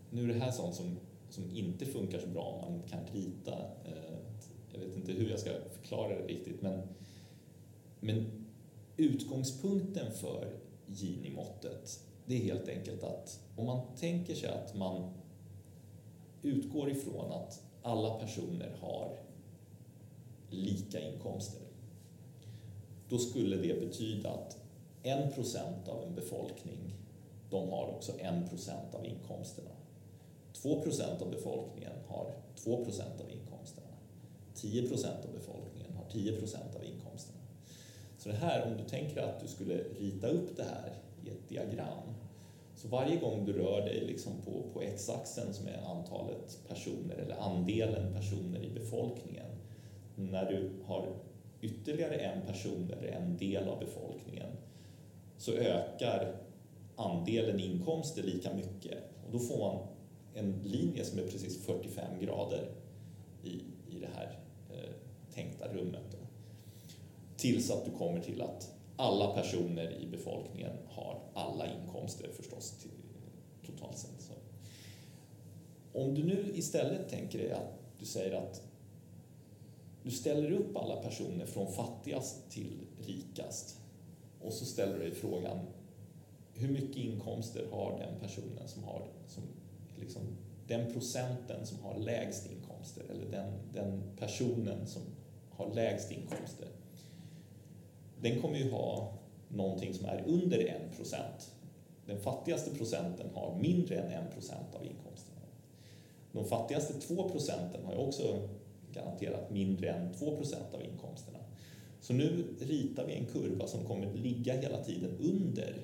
[0.10, 1.00] Nu är det här sånt som,
[1.32, 3.58] som inte funkar så bra om man inte kan rita.
[3.86, 4.18] Eh,
[4.74, 5.50] jag vet inte hur jag ska
[5.82, 6.82] förklara det riktigt, men,
[8.00, 8.26] men
[8.98, 10.54] utgångspunkten för
[10.88, 15.14] Gini-måttet det är helt enkelt att om man tänker sig att man
[16.42, 19.18] utgår ifrån att alla personer har
[20.50, 21.62] lika inkomster,
[23.10, 24.58] då skulle det betyda att
[25.04, 26.96] en procent av en befolkning,
[27.50, 29.81] de har också en procent av inkomsterna.
[30.62, 33.88] Två procent av befolkningen har två procent av inkomsterna.
[34.56, 37.40] 10 procent av befolkningen har 10 procent av inkomsterna.
[38.18, 40.94] Så det här, om du tänker att du skulle rita upp det här
[41.26, 42.14] i ett diagram
[42.76, 47.36] så varje gång du rör dig liksom på, på x-axeln som är antalet personer eller
[47.36, 49.46] andelen personer i befolkningen,
[50.16, 51.08] när du har
[51.62, 54.50] ytterligare en person eller en del av befolkningen
[55.38, 56.36] så ökar
[56.96, 59.88] andelen inkomster lika mycket och då får man
[60.34, 62.72] en linje som är precis 45 grader
[63.44, 64.40] i, i det här
[64.70, 64.92] eh,
[65.34, 66.04] tänkta rummet.
[66.12, 66.18] Då.
[67.38, 72.92] Tills att du kommer till att alla personer i befolkningen har alla inkomster förstås till,
[73.66, 74.22] totalt sett.
[74.22, 74.34] Så.
[75.94, 78.62] Om du nu istället tänker dig att du säger att
[80.04, 83.78] du ställer upp alla personer från fattigast till rikast
[84.42, 85.60] och så ställer du dig frågan
[86.54, 89.44] hur mycket inkomster har den personen som har som
[90.02, 90.22] liksom,
[90.68, 95.02] den procenten som har lägst inkomster eller den, den personen som
[95.50, 96.68] har lägst inkomster
[98.22, 99.14] den kommer ju ha
[99.50, 101.52] någonting som är under en procent.
[102.06, 105.36] Den fattigaste procenten har mindre än en procent av inkomsten.
[106.32, 108.50] De fattigaste två procenten har ju också
[108.94, 111.40] garanterat mindre än 2 procent av inkomsterna.
[112.02, 115.76] Så nu ritar vi en kurva som kommer ligga hela tiden under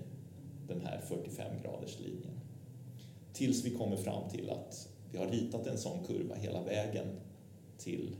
[0.67, 2.39] den här 45 graders linjen.
[3.37, 7.07] Tills vi kommer fram till att vi har ritat en sån kurva hela vägen
[7.77, 8.15] till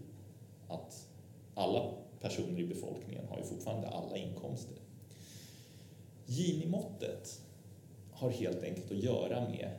[0.67, 1.07] att
[1.55, 4.75] alla personer i befolkningen har ju fortfarande alla inkomster.
[6.25, 7.41] Gini-måttet
[8.11, 9.71] har helt enkelt att göra med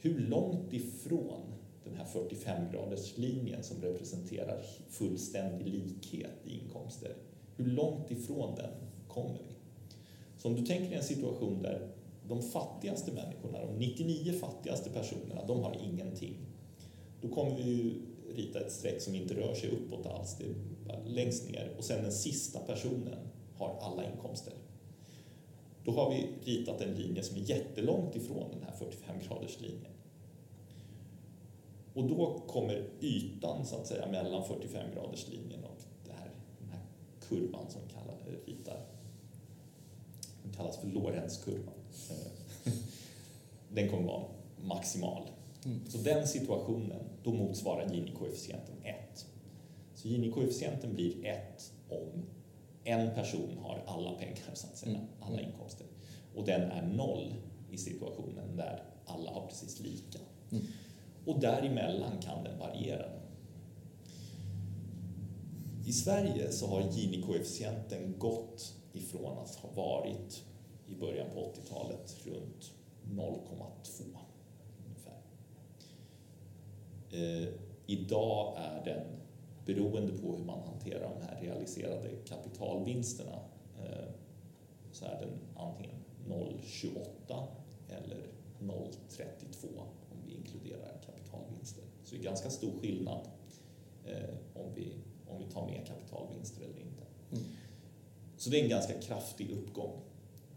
[0.00, 1.40] hur långt ifrån
[1.84, 7.14] den här 45-graderslinjen som representerar fullständig likhet i inkomster,
[7.56, 8.70] hur långt ifrån den
[9.08, 9.54] kommer vi?
[10.38, 11.88] Så om du tänker dig en situation där
[12.28, 16.36] de fattigaste människorna, de 99 fattigaste personerna, de har ingenting.
[17.20, 17.94] Då kommer vi ju
[18.34, 20.44] rita ett streck som inte rör sig uppåt alls, det
[20.92, 23.18] är längst ner och sen den sista personen
[23.56, 24.52] har alla inkomster.
[25.84, 29.92] Då har vi ritat en linje som är jättelångt ifrån den här 45 graders linjen.
[31.94, 36.68] Och då kommer ytan så att säga mellan 45 graders linjen och det här, den
[36.68, 36.80] här
[37.28, 38.16] kurvan som vi kallar,
[38.46, 38.86] ritar
[40.42, 41.77] Den kallas för Lorentzkurvan.
[42.10, 42.72] Eh,
[43.68, 44.24] den kommer vara
[44.62, 45.22] maximal.
[45.64, 45.80] Mm.
[45.88, 49.26] Så den situationen, då motsvarar Gini-koefficienten 1.
[49.94, 52.22] Så Gini-koefficienten blir 1 om
[52.84, 55.08] en person har alla pengar, så att säga, mm.
[55.20, 55.86] alla inkomster.
[56.34, 57.34] Och den är noll
[57.70, 60.18] i situationen där alla har precis lika.
[60.50, 60.64] Mm.
[61.24, 63.04] Och däremellan kan den variera.
[65.86, 70.44] I Sverige så har Gini-koefficienten gått ifrån att ha varit
[70.88, 72.72] i början på 80-talet runt
[73.04, 74.02] 0,2
[74.86, 75.20] ungefär.
[77.10, 77.48] Eh,
[77.86, 79.06] idag är den,
[79.66, 83.38] beroende på hur man hanterar de här realiserade kapitalvinsterna,
[83.78, 84.08] eh,
[84.92, 85.94] så är den antingen
[86.28, 87.46] 0,28
[87.88, 88.26] eller
[88.60, 89.66] 0,32
[90.10, 91.84] om vi inkluderar kapitalvinster.
[92.04, 93.28] Så det är ganska stor skillnad
[94.04, 94.92] eh, om, vi,
[95.28, 97.02] om vi tar med kapitalvinster eller inte.
[97.32, 97.44] Mm.
[98.36, 100.00] Så det är en ganska kraftig uppgång.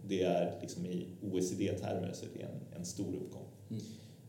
[0.07, 3.47] Det är liksom i OECD-termer så är det en, en stor uppgång.
[3.69, 3.81] Mm.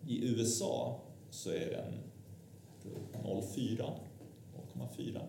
[0.06, 1.00] I USA
[1.30, 1.94] så är den
[3.12, 3.92] 0,4,
[4.74, 5.20] 0,4.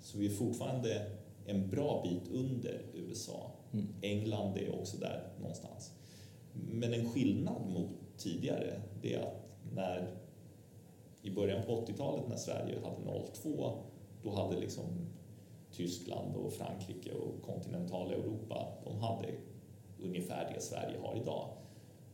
[0.00, 1.10] Så vi är fortfarande
[1.46, 3.50] en bra bit under USA.
[3.72, 3.86] Mm.
[4.02, 5.92] England är också där någonstans.
[6.52, 10.14] Men en skillnad mot tidigare, det är att när
[11.22, 13.72] i början på 80-talet när Sverige hade 0,2,
[14.22, 14.84] då hade liksom
[15.72, 19.28] Tyskland och Frankrike och kontinentala Europa, de hade
[20.02, 21.48] ungefär det Sverige har idag.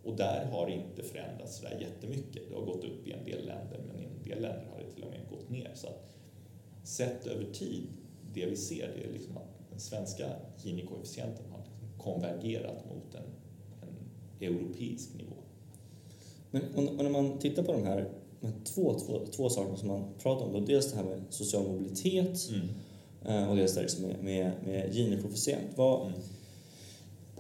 [0.05, 2.43] Och där har det inte förändrats sådär jättemycket.
[2.49, 4.91] Det har gått upp i en del länder, men i en del länder har det
[4.95, 5.71] till och med gått ner.
[5.75, 6.15] Så att,
[6.83, 7.87] sett över tid,
[8.35, 10.27] det vi ser, det är liksom att den svenska
[10.63, 13.23] Gini-koefficienten har liksom konvergerat mot en,
[13.83, 15.37] en europeisk nivå.
[16.51, 18.09] Men och när man tittar på de här
[18.65, 22.51] två, två, två sakerna som man pratar om, då, dels det här med social mobilitet
[22.51, 22.69] mm.
[23.27, 25.79] Eh, och dels det här med, med, med Gini-koefficient.
[25.79, 26.13] mm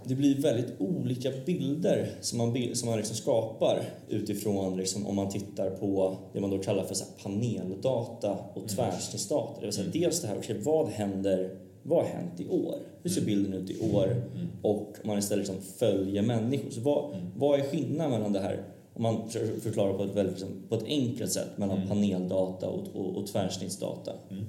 [0.06, 5.28] det blir väldigt olika bilder som man, som man liksom skapar utifrån liksom, om man
[5.28, 8.68] tittar på det man då kallar för så paneldata och mm.
[8.68, 9.60] tvärsnittsdata.
[9.60, 10.00] Det vill säga mm.
[10.00, 12.78] dels det här, okay, vad händer vad har hänt i år?
[13.02, 13.34] Hur ser mm.
[13.34, 14.04] bilden ut i år?
[14.04, 14.48] Mm.
[14.62, 16.70] Och om man istället liksom följer människor.
[16.70, 18.62] Så vad, vad är skillnaden mellan det här,
[18.94, 21.88] om man försöker förklara på ett, väldigt, liksom, på ett enkelt sätt, mellan mm.
[21.88, 24.12] paneldata och, och, och tvärsnittsdata?
[24.30, 24.44] Mm.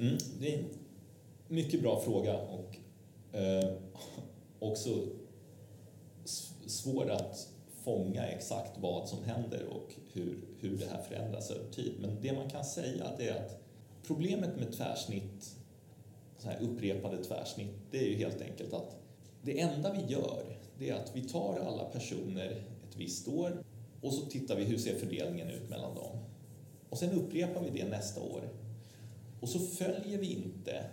[0.00, 0.16] Mm.
[0.40, 0.64] Det är en
[1.48, 2.36] mycket bra fråga.
[2.36, 2.76] Och,
[3.38, 3.70] eh,
[4.60, 5.06] också
[6.66, 7.48] svår att
[7.84, 11.92] fånga exakt vad som händer och hur, hur det här förändras över tid.
[12.00, 13.60] Men det man kan säga är att
[14.06, 15.56] problemet med tvärsnitt,
[16.38, 18.96] så här upprepade tvärsnitt, det är ju helt enkelt att
[19.42, 22.50] det enda vi gör, det är att vi tar alla personer
[22.88, 23.64] ett visst år
[24.00, 26.16] och så tittar vi hur ser fördelningen ut mellan dem.
[26.90, 28.48] Och sen upprepar vi det nästa år.
[29.40, 30.84] Och så följer vi inte,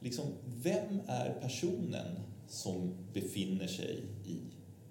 [0.00, 0.24] liksom,
[0.62, 2.06] vem är personen
[2.48, 4.38] som befinner sig i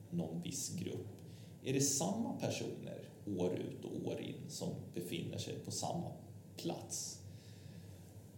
[0.10, 1.08] någon viss grupp.
[1.64, 6.12] Är det samma personer år ut och år in som befinner sig på samma
[6.58, 7.20] plats?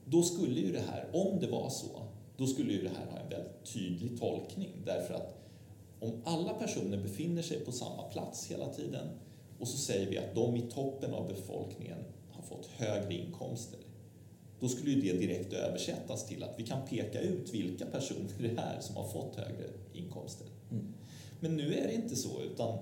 [0.06, 2.08] Då skulle ju det här, om det var så,
[2.38, 5.46] då skulle ju det här ha en väldigt tydlig tolkning därför att
[6.00, 9.08] om alla personer befinner sig på samma plats hela tiden
[9.60, 11.98] och så säger vi att de i toppen av befolkningen
[12.32, 13.80] har fått högre inkomster
[14.66, 18.62] då skulle ju det direkt översättas till att vi kan peka ut vilka personer det
[18.62, 20.48] är som har fått högre inkomster.
[20.72, 20.94] Mm.
[21.40, 22.78] Men nu är det inte så, utan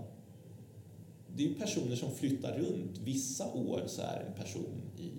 [1.35, 2.97] det är personer som flyttar runt.
[2.97, 5.11] Vissa år så är en person i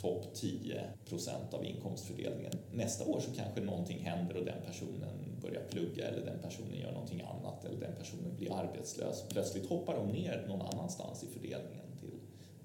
[0.00, 2.52] topp 10 procent av inkomstfördelningen.
[2.72, 6.92] Nästa år så kanske någonting händer och den personen börjar plugga eller den personen gör
[6.92, 9.24] någonting annat eller den personen blir arbetslös.
[9.28, 12.18] Plötsligt hoppar de ner någon annanstans i fördelningen till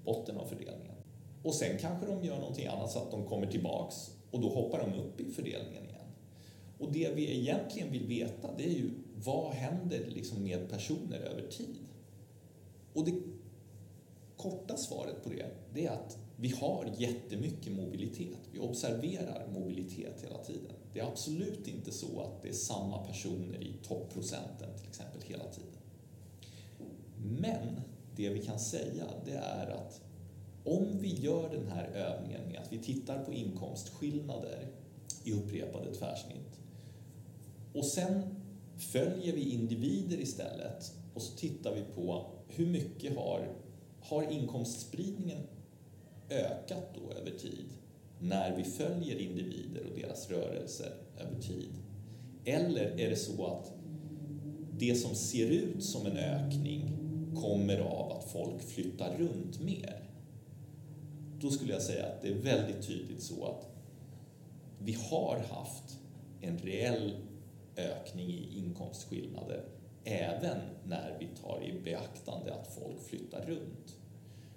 [0.04, 0.99] botten av fördelningen.
[1.42, 4.78] Och sen kanske de gör någonting annat så att de kommer tillbaks och då hoppar
[4.78, 6.00] de upp i fördelningen igen.
[6.78, 8.90] Och det vi egentligen vill veta det är ju
[9.24, 11.76] vad händer liksom med personer över tid?
[12.92, 13.14] Och det
[14.36, 18.38] korta svaret på det, det är att vi har jättemycket mobilitet.
[18.52, 20.72] Vi observerar mobilitet hela tiden.
[20.92, 25.44] Det är absolut inte så att det är samma personer i topprocenten till exempel hela
[25.44, 25.80] tiden.
[27.40, 27.80] Men
[28.16, 30.00] det vi kan säga det är att
[30.64, 34.68] om vi gör den här övningen med att vi tittar på inkomstskillnader
[35.24, 36.60] i upprepade tvärsnitt
[37.74, 38.22] och sen
[38.76, 43.48] följer vi individer istället och så tittar vi på hur mycket har,
[44.00, 45.42] har inkomstspridningen
[46.30, 47.66] ökat då över tid
[48.18, 51.72] när vi följer individer och deras rörelser över tid?
[52.44, 53.72] Eller är det så att
[54.78, 56.96] det som ser ut som en ökning
[57.42, 60.09] kommer av att folk flyttar runt mer?
[61.40, 63.66] Då skulle jag säga att det är väldigt tydligt så att
[64.78, 65.98] vi har haft
[66.40, 67.16] en reell
[67.76, 69.64] ökning i inkomstskillnader
[70.04, 73.96] även när vi tar i beaktande att folk flyttar runt.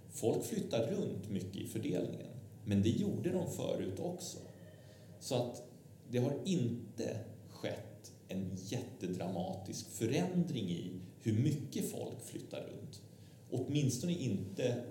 [0.09, 2.31] Folk flyttar runt mycket i fördelningen,
[2.65, 4.37] men det gjorde de förut också.
[5.19, 5.63] Så att
[6.09, 7.17] det har inte
[7.49, 13.01] skett en jättedramatisk förändring i hur mycket folk flyttar runt.
[13.49, 14.83] Åtminstone inte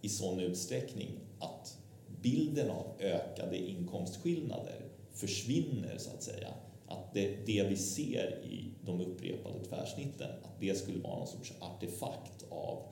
[0.00, 1.78] i sån utsträckning att
[2.22, 4.80] bilden av ökade inkomstskillnader
[5.12, 6.48] försvinner, så att säga.
[6.86, 11.52] Att det, det vi ser i de upprepade tvärsnitten, att det skulle vara någon sorts
[11.60, 12.82] artefakt av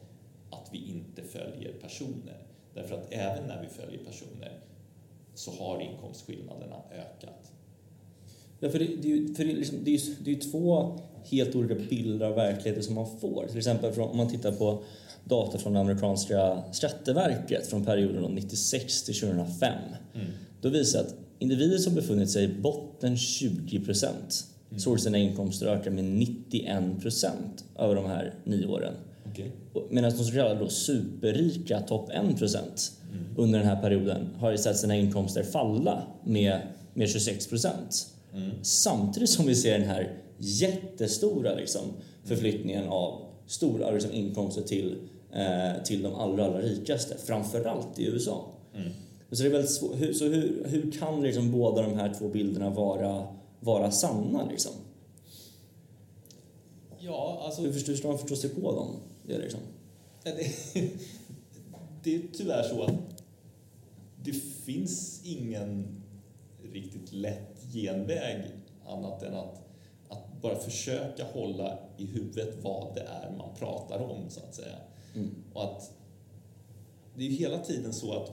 [0.51, 2.47] att vi inte följer personer.
[2.75, 4.61] Därför att även när vi följer personer
[5.35, 7.54] så har inkomstskillnaderna ökat.
[8.65, 10.99] Ja, för det, det, är ju, för det, liksom, det, är ju, det är två
[11.25, 13.47] helt olika bilder av verkligheten som man får.
[13.49, 14.83] Till exempel från, om man tittar på
[15.25, 19.73] data från det amerikanska skatteverket från perioden 96 till 2005.
[20.15, 20.27] Mm.
[20.61, 24.81] Då visar att individer som befunnit sig i botten 20 procent mm.
[24.81, 28.95] såg sina inkomster öka med 91 procent över de här nio åren.
[29.33, 29.51] Okay.
[29.91, 33.25] Medan de så kallade då superrika topp 1 procent mm.
[33.37, 36.61] under den här perioden har sett sina inkomster falla med,
[36.95, 38.14] med 26 procent.
[38.35, 38.51] Mm.
[38.63, 41.83] Samtidigt som vi ser den här jättestora liksom,
[42.25, 44.99] förflyttningen av stora liksom, inkomster till,
[45.33, 48.47] eh, till de allra, allra rikaste, framförallt i USA.
[48.75, 48.89] Mm.
[49.31, 52.29] Så, det är väldigt svår, hur, så hur, hur kan liksom båda de här två
[52.29, 53.27] bilderna vara,
[53.61, 54.49] vara sanna?
[54.51, 54.73] Liksom?
[56.99, 57.63] Ja, alltså...
[57.63, 58.89] Hur förstår man förstå sig på dem?
[59.27, 59.61] Det är, liksom.
[60.23, 60.33] det,
[62.03, 63.25] det är tyvärr så att
[64.23, 64.33] det
[64.65, 66.03] finns ingen
[66.73, 68.51] riktigt lätt genväg
[68.87, 69.63] annat än att,
[70.09, 74.77] att bara försöka hålla i huvudet vad det är man pratar om, så att säga.
[75.15, 75.31] Mm.
[75.53, 75.93] Och att
[77.17, 78.33] det är ju hela tiden så att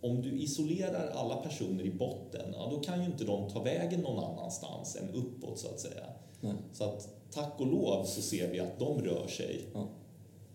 [0.00, 4.00] om du isolerar alla personer i botten, ja, då kan ju inte de ta vägen
[4.00, 6.04] någon annanstans än uppåt, så att säga.
[6.42, 6.56] Mm.
[6.72, 9.88] Så att tack och lov så ser vi att de rör sig ja.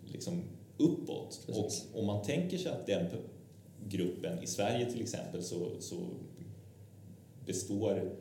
[0.06, 0.44] liksom
[0.78, 1.44] uppåt.
[1.46, 1.88] Precis.
[1.94, 3.08] Och om man tänker sig att den
[3.88, 5.96] gruppen, i Sverige till exempel, så, så
[7.52, 8.12] består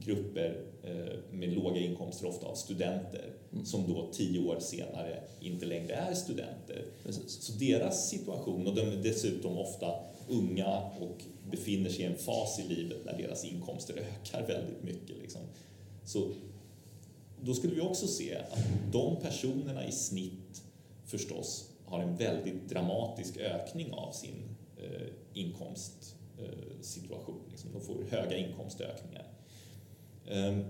[0.00, 3.64] grupper eh, med låga inkomster ofta av studenter mm.
[3.64, 6.84] som då tio år senare inte längre är studenter.
[7.04, 7.42] Precis.
[7.42, 9.94] Så deras situation, och de är dessutom ofta
[10.28, 15.18] unga och befinner sig i en fas i livet när deras inkomster ökar väldigt mycket.
[15.22, 15.40] Liksom.
[16.04, 16.28] Så
[17.40, 18.58] då skulle vi också se att
[18.92, 20.62] de personerna i snitt
[21.04, 26.19] förstås har en väldigt dramatisk ökning av sin eh, inkomstsituation.
[26.44, 27.40] Eh, situation.
[27.50, 27.70] liksom.
[27.72, 29.26] De får höga inkomstökningar.
[30.28, 30.64] Ehm,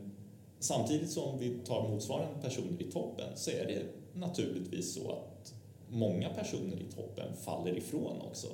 [0.58, 3.82] samtidigt som vi tar motsvarande personer i toppen så är det
[4.18, 5.54] naturligtvis så att
[5.88, 8.48] många personer i toppen faller ifrån också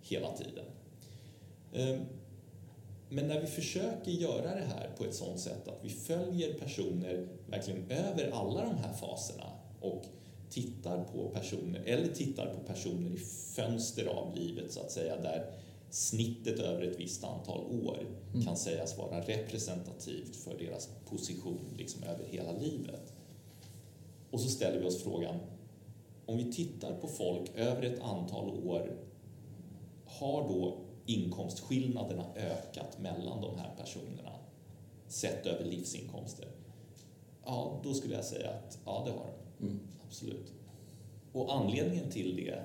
[0.00, 0.64] hela tiden.
[1.72, 2.00] Ehm,
[3.08, 7.28] men när vi försöker göra det här på ett sådant sätt att vi följer personer
[7.46, 10.04] verkligen över alla de här faserna och
[10.50, 13.18] tittar på personer, eller tittar på personer i
[13.56, 15.50] fönster av livet så att säga, där
[15.94, 18.46] snittet över ett visst antal år mm.
[18.46, 23.12] kan sägas vara representativt för deras position liksom över hela livet.
[24.30, 25.38] Och så ställer vi oss frågan,
[26.26, 28.96] om vi tittar på folk över ett antal år
[30.06, 34.32] har då inkomstskillnaderna ökat mellan de här personerna
[35.08, 36.48] sett över livsinkomster?
[37.44, 39.26] Ja, då skulle jag säga att ja, det har
[39.58, 39.66] de.
[39.66, 39.80] Mm.
[40.06, 40.52] Absolut.
[41.32, 42.62] Och anledningen till det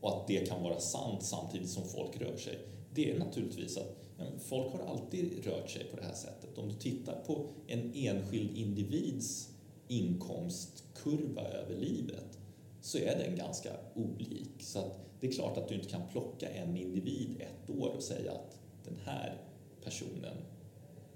[0.00, 2.58] och att det kan vara sant samtidigt som folk rör sig,
[2.94, 6.58] det är naturligtvis att ja, folk har alltid rört sig på det här sättet.
[6.58, 9.48] Om du tittar på en enskild individs
[9.88, 12.38] inkomstkurva över livet
[12.80, 14.50] så är den ganska olik.
[14.60, 18.02] Så att det är klart att du inte kan plocka en individ ett år och
[18.02, 19.42] säga att den här
[19.84, 20.36] personen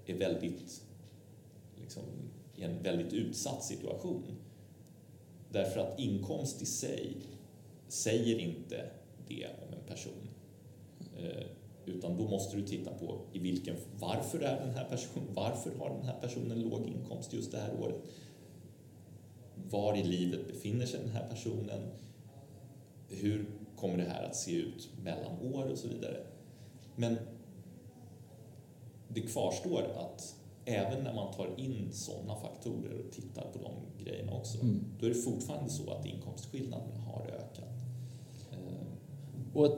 [0.05, 0.83] är väldigt,
[1.81, 2.03] liksom,
[2.55, 4.23] i en väldigt utsatt situation.
[5.51, 7.17] Därför att inkomst i sig
[7.93, 8.85] säger inte
[9.27, 10.29] det om en person.
[11.17, 11.45] Eh,
[11.85, 15.89] utan då måste du titta på i vilken, varför är den här personen, varför har
[15.89, 17.95] den här personen låg inkomst just det här året?
[19.69, 21.81] Var i livet befinner sig den här personen?
[23.09, 23.45] Hur
[23.83, 26.17] kommer det här att se ut mellan år och så vidare.
[26.95, 27.17] Men
[29.07, 30.35] det kvarstår att
[30.65, 34.83] även när man tar in sådana faktorer och tittar på de grejerna också, mm.
[34.99, 37.72] då är det fortfarande så att inkomstskillnaderna har ökat.
[39.53, 39.77] Och ett,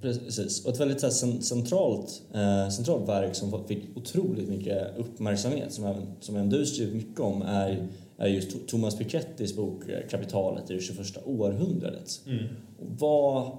[0.00, 5.84] precis, och ett väldigt här, centralt, eh, centralt verk som fick otroligt mycket uppmärksamhet, som
[5.84, 7.88] även, som även du skrivit mycket om, är
[8.18, 12.20] är just Thomas Piketty's bok eh, Kapitalet i det 21 århundradet.
[12.26, 12.44] Mm.
[12.78, 13.58] Vad,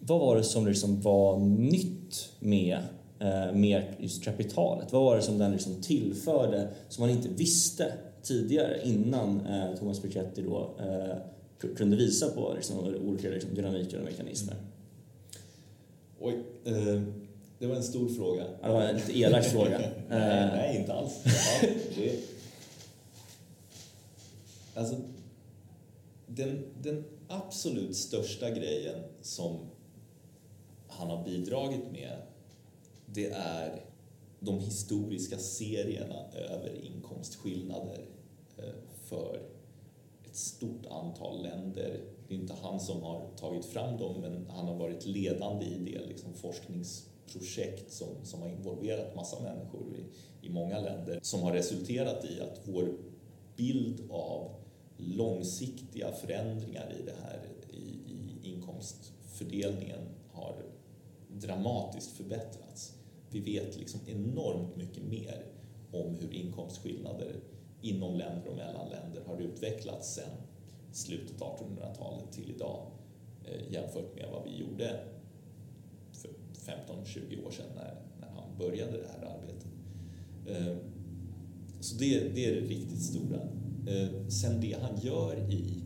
[0.00, 2.78] vad var det som liksom var nytt med,
[3.18, 4.92] eh, mer just kapitalet?
[4.92, 10.00] Vad var det som den liksom tillförde som man inte visste tidigare innan eh, Thomas
[10.00, 11.16] Piketty då eh,
[11.76, 12.78] kunde visa på liksom,
[13.08, 14.56] olika liksom, dynamiker och mekanismer?
[16.22, 17.02] Oj, eh,
[17.58, 18.44] det var en stor fråga.
[18.60, 19.78] Ja, det var en lite elak fråga.
[20.08, 21.12] nej, nej, inte alls.
[21.24, 22.20] Ja, det,
[24.74, 24.96] alltså,
[26.26, 29.58] den, den absolut största grejen som
[30.88, 32.16] han har bidragit med
[33.06, 33.84] det är
[34.40, 38.04] de historiska serierna över inkomstskillnader
[38.58, 39.40] eh, för
[40.24, 42.00] ett stort antal länder.
[42.32, 45.78] Det är inte han som har tagit fram dem, men han har varit ledande i
[45.78, 51.52] det liksom forskningsprojekt som, som har involverat massa människor i, i många länder, som har
[51.52, 52.94] resulterat i att vår
[53.56, 54.50] bild av
[54.96, 60.00] långsiktiga förändringar i det här i, i inkomstfördelningen
[60.32, 60.56] har
[61.28, 62.92] dramatiskt förbättrats.
[63.30, 65.44] Vi vet liksom enormt mycket mer
[65.92, 67.36] om hur inkomstskillnader
[67.82, 70.36] inom länder och mellan länder har utvecklats sedan
[70.92, 72.86] slutet av 1800-talet till idag
[73.44, 75.00] eh, jämfört med vad vi gjorde
[76.12, 79.66] för 15-20 år sedan när, när han började det här arbetet.
[80.46, 80.76] Eh,
[81.80, 83.40] så det, det är det riktigt stora.
[83.86, 85.82] Eh, sen det han gör i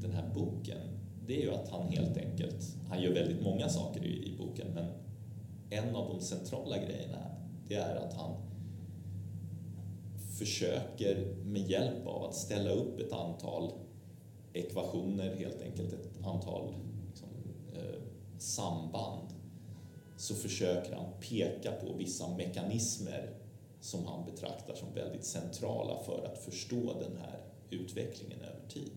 [0.00, 0.78] den här boken,
[1.26, 4.66] det är ju att han helt enkelt, han gör väldigt många saker i, i boken,
[4.74, 4.86] men
[5.70, 7.18] en av de centrala grejerna,
[7.68, 8.36] det är att han
[10.38, 13.72] försöker med hjälp av att ställa upp ett antal
[14.52, 16.74] ekvationer, helt enkelt ett antal
[17.08, 17.28] liksom,
[17.74, 18.00] eh,
[18.38, 19.28] samband,
[20.16, 23.34] så försöker han peka på vissa mekanismer
[23.80, 27.40] som han betraktar som väldigt centrala för att förstå den här
[27.70, 28.90] utvecklingen över tid.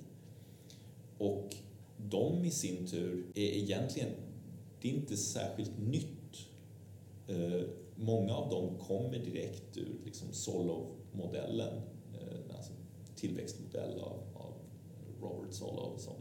[1.18, 1.56] Och
[1.98, 4.10] de i sin tur är egentligen,
[4.82, 6.48] det är inte särskilt nytt.
[7.28, 7.62] Eh,
[7.96, 11.82] många av dem kommer direkt ur liksom Solov-modellen,
[12.14, 12.74] eh, alltså
[13.16, 14.33] tillväxtmodell av, av
[15.24, 16.14] Robert Solow, som,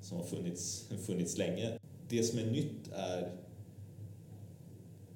[0.00, 1.78] som har funnits, funnits länge.
[2.08, 3.32] Det som är nytt är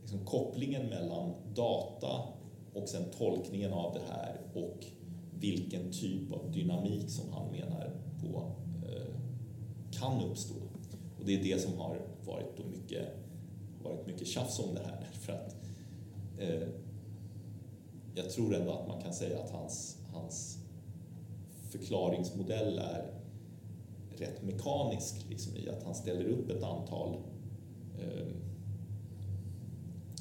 [0.01, 2.23] liksom kopplingen mellan data
[2.75, 4.85] och sen tolkningen av det här och
[5.41, 8.53] vilken typ av dynamik som han menar på
[8.89, 9.15] eh,
[9.91, 10.55] kan uppstå.
[11.19, 13.09] Och det är det som har varit, då mycket,
[13.83, 15.09] varit mycket tjafs om det här.
[15.21, 15.57] För att,
[16.39, 16.69] eh,
[18.15, 20.59] jag tror ändå att man kan säga att hans, hans
[21.79, 23.13] förklaringsmodell är
[24.19, 27.17] rätt mekanisk liksom, i att han ställer upp ett antal,
[27.99, 28.27] eh,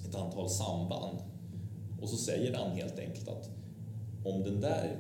[0.08, 1.18] ett antal samband
[2.02, 3.50] och så säger han helt enkelt att
[4.26, 4.98] om den där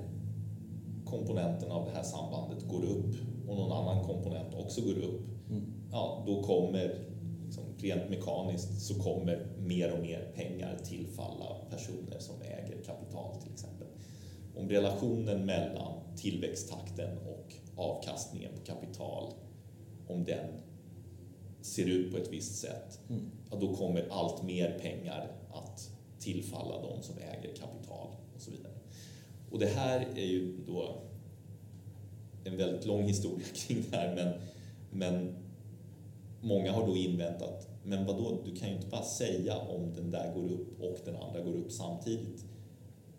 [1.05, 3.15] komponenten av det här sambandet går upp
[3.47, 5.63] och någon annan komponent också går upp, mm.
[5.91, 7.05] ja, då kommer
[7.45, 13.51] liksom, rent mekaniskt så kommer mer och mer pengar tillfalla personer som äger kapital till
[13.51, 13.74] exempel.
[14.55, 19.33] Om relationen mellan tillväxttakten och avkastningen på kapital,
[20.07, 20.47] om den
[21.61, 23.31] ser ut på ett visst sätt, mm.
[23.51, 25.89] ja, då kommer allt mer pengar att
[26.19, 28.73] tillfalla de som äger kapital och så vidare.
[29.51, 31.01] Och det här är ju då
[32.43, 34.33] en väldigt lång historia kring det här men,
[34.91, 35.35] men
[36.41, 40.11] många har då invänt att men vadå, du kan ju inte bara säga om den
[40.11, 42.45] där går upp och den andra går upp samtidigt.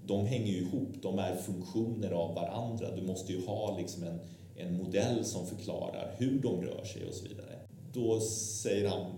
[0.06, 2.96] De hänger ju ihop, de är funktioner av varandra.
[2.96, 4.20] Du måste ju ha liksom en,
[4.56, 7.58] en modell som förklarar hur de rör sig och så vidare.
[7.92, 9.12] Då säger han,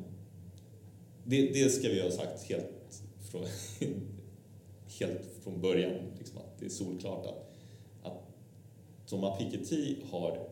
[1.25, 3.45] det, det ska vi ha sagt helt från,
[5.01, 7.51] helt från början, liksom att det är solklart att,
[8.03, 8.23] att
[9.07, 10.49] Thomas Piketty har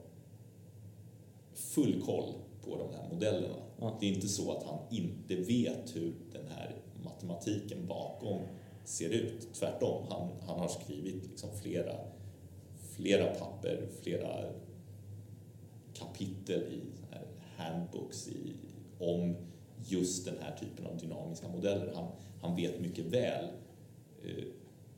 [1.54, 2.32] full koll
[2.64, 3.54] på de här modellerna.
[3.80, 3.96] Ja.
[4.00, 8.40] Det är inte så att han inte vet hur den här matematiken bakom
[8.86, 9.54] ser ut.
[9.54, 11.94] Tvärtom, han, han har skrivit liksom flera,
[12.96, 14.44] flera papper, flera
[15.94, 16.80] kapitel i
[17.56, 18.54] handbooks i,
[18.98, 19.36] om
[19.86, 21.92] just den här typen av dynamiska modeller.
[21.94, 23.44] Han, han vet mycket väl
[24.24, 24.44] eh,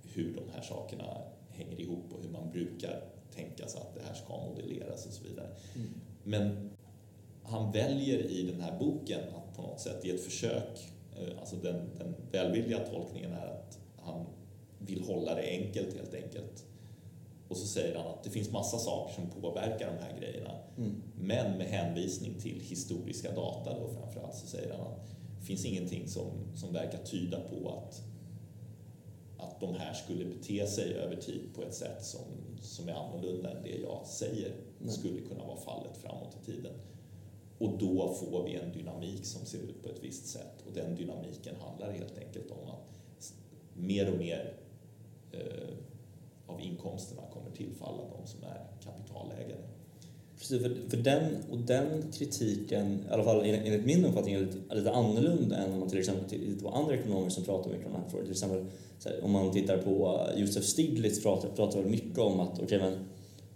[0.03, 4.15] hur de här sakerna hänger ihop och hur man brukar tänka sig att det här
[4.15, 5.49] ska modelleras och så vidare.
[5.77, 5.89] Mm.
[6.25, 6.71] Men
[7.43, 10.79] han väljer i den här boken att på något sätt i ett försök,
[11.41, 14.27] alltså den, den välvilliga tolkningen är att han
[14.79, 16.65] vill hålla det enkelt helt enkelt.
[17.49, 20.51] Och så säger han att det finns massa saker som påverkar de här grejerna.
[20.79, 21.03] Mm.
[21.15, 25.11] Men med hänvisning till historiska data då framförallt så säger han att
[25.41, 28.03] det finns ingenting som, som verkar tyda på att,
[29.39, 32.25] att de här skulle bete sig över tid på ett sätt som,
[32.61, 34.93] som är annorlunda än det jag säger Nej.
[34.93, 36.73] skulle kunna vara fallet framåt i tiden.
[37.59, 40.95] Och då får vi en dynamik som ser ut på ett visst sätt och den
[40.95, 42.89] dynamiken handlar helt enkelt om att
[43.75, 44.55] mer och mer
[45.33, 45.69] eh,
[46.47, 49.63] av inkomsterna kommer tillfalla de som är kapitalägare.
[50.39, 54.75] Precis, för, för den, och den kritiken, i alla fall enligt min uppfattning, är lite,
[54.75, 57.93] lite annorlunda än om man till exempel tittar på andra ekonomer som pratar mycket om
[57.93, 58.25] den här frågan.
[58.25, 58.67] Till exempel
[59.05, 62.99] här, om man tittar på eh, Josef Stiglitz pratar, pratar mycket om att okay, men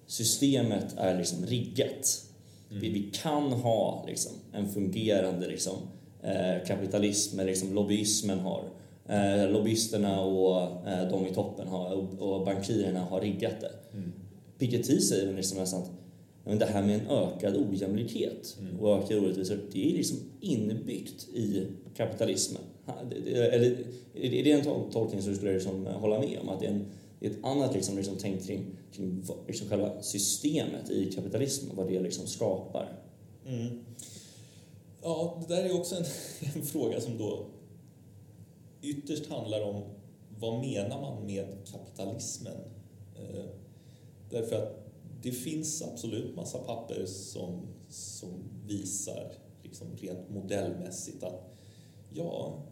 [0.06, 2.31] systemet är liksom riggat.
[2.72, 2.80] Mm.
[2.80, 5.76] Vi, vi, kan ha liksom, en fungerande liksom,
[6.22, 8.64] eh, kapitalism, liksom lobbyismen har.
[9.08, 13.72] Eh, lobbyisterna och eh, de i toppen har, och, och bankirerna har riggat det.
[13.92, 14.12] Mm.
[14.58, 15.90] Piketty säger liksom nästan att
[16.44, 18.80] men det här med en ökad ojämlikhet mm.
[18.80, 21.66] och ökade orättvisor, det är liksom inbyggt i
[21.96, 22.62] kapitalismen.
[23.34, 23.76] Eller,
[24.14, 26.48] är det en tolkning som du skulle liksom hålla med om?
[26.48, 26.84] Att det är, en,
[27.22, 31.88] det är ett annat liksom, liksom tänk kring, kring liksom själva systemet i kapitalismen, vad
[31.88, 32.98] det liksom skapar?
[33.46, 33.84] Mm.
[35.02, 36.04] Ja, det där är också en,
[36.54, 37.46] en fråga som då
[38.82, 39.82] ytterst handlar om
[40.38, 42.60] vad menar man med kapitalismen?
[43.16, 43.44] Eh,
[44.30, 44.92] därför att
[45.22, 48.30] det finns absolut massa papper som, som
[48.66, 51.52] visar liksom rent modellmässigt att
[52.10, 52.62] ja,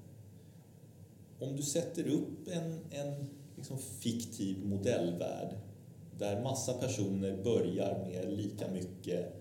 [1.39, 5.55] om du sätter upp en, en liksom fiktiv modellvärld
[6.19, 9.33] där massa personer börjar med lika mycket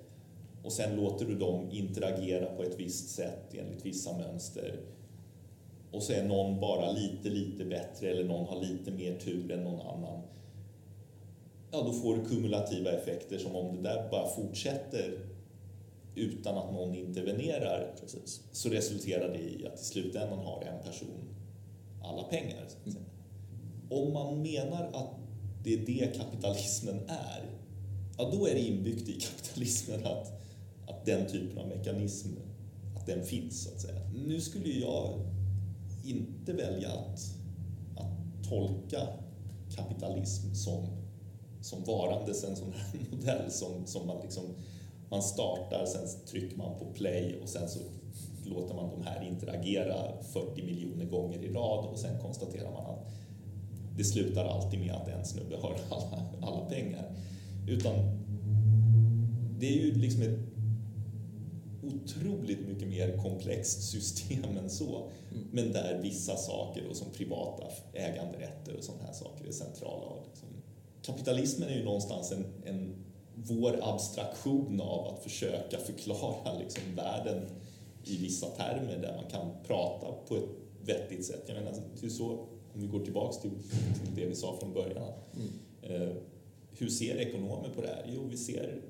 [0.63, 4.79] och sen låter du dem interagera på ett visst sätt enligt vissa mönster
[5.91, 9.63] och så är någon bara lite, lite bättre eller någon har lite mer tur än
[9.63, 10.21] någon annan
[11.71, 15.19] ja, då får du kumulativa effekter som om det där bara fortsätter
[16.15, 18.41] utan att någon intervenerar Precis.
[18.51, 21.29] så resulterar det i att i slutändan har en person
[22.03, 22.67] alla pengar.
[22.85, 23.03] Mm.
[23.89, 25.09] Om man menar att
[25.63, 27.43] det är det kapitalismen är,
[28.17, 30.31] ja då är det inbyggt i kapitalismen att,
[30.87, 32.29] att den typen av mekanism
[32.95, 33.63] att den finns.
[33.63, 34.01] Så att säga.
[34.27, 35.13] Nu skulle jag
[36.05, 37.19] inte välja att,
[37.97, 39.07] att tolka
[39.75, 40.99] kapitalism som
[41.61, 44.43] som varandes en sån här modell som, som man liksom
[45.09, 47.79] man startar, sen trycker man på play och sen så
[48.45, 53.07] låter man de här interagera 40 miljoner gånger i rad och sen konstaterar man att
[53.99, 57.11] det slutar alltid med att en snubbe har alla, alla pengar.
[57.67, 57.95] Utan
[59.59, 60.39] det är ju liksom ett
[61.83, 65.09] otroligt mycket mer komplext system än så.
[65.31, 65.47] Mm.
[65.51, 70.23] Men där vissa saker då, som privata äganderätter och sådana här saker är centrala.
[70.27, 70.47] Liksom
[71.01, 72.95] kapitalismen är ju någonstans en, en
[73.35, 77.45] vår abstraktion av att försöka förklara liksom världen
[78.03, 80.49] i vissa termer där man kan prata på ett
[80.85, 81.43] vettigt sätt.
[81.47, 82.47] Jag menar, det är så,
[82.79, 83.51] om vi går tillbaks till,
[84.03, 85.13] till det vi sa från början.
[85.35, 86.01] Mm.
[86.01, 86.15] Eh,
[86.71, 88.11] hur ser ekonomer på det här?
[88.15, 88.81] Jo, vi ser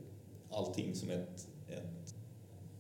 [0.50, 2.16] allting som ett, ett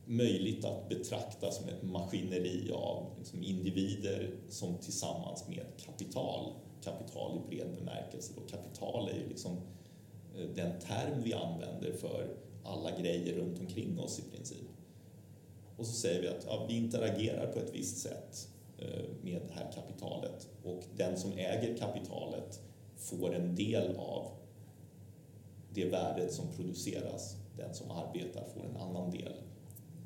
[0.05, 6.53] möjligt att betrakta som ett maskineri av liksom individer som tillsammans med kapital
[6.83, 8.33] kapital i bred bemärkelse.
[8.35, 8.41] Då.
[8.57, 9.57] Kapital är ju liksom
[10.35, 12.27] eh, den term vi använder för
[12.63, 14.67] alla grejer runt omkring oss i princip.
[15.77, 18.49] Och så säger vi att ja, vi interagerar på ett visst sätt
[19.21, 22.59] med det här kapitalet och den som äger kapitalet
[22.97, 24.31] får en del av
[25.73, 27.35] det värdet som produceras.
[27.57, 29.33] Den som arbetar får en annan del.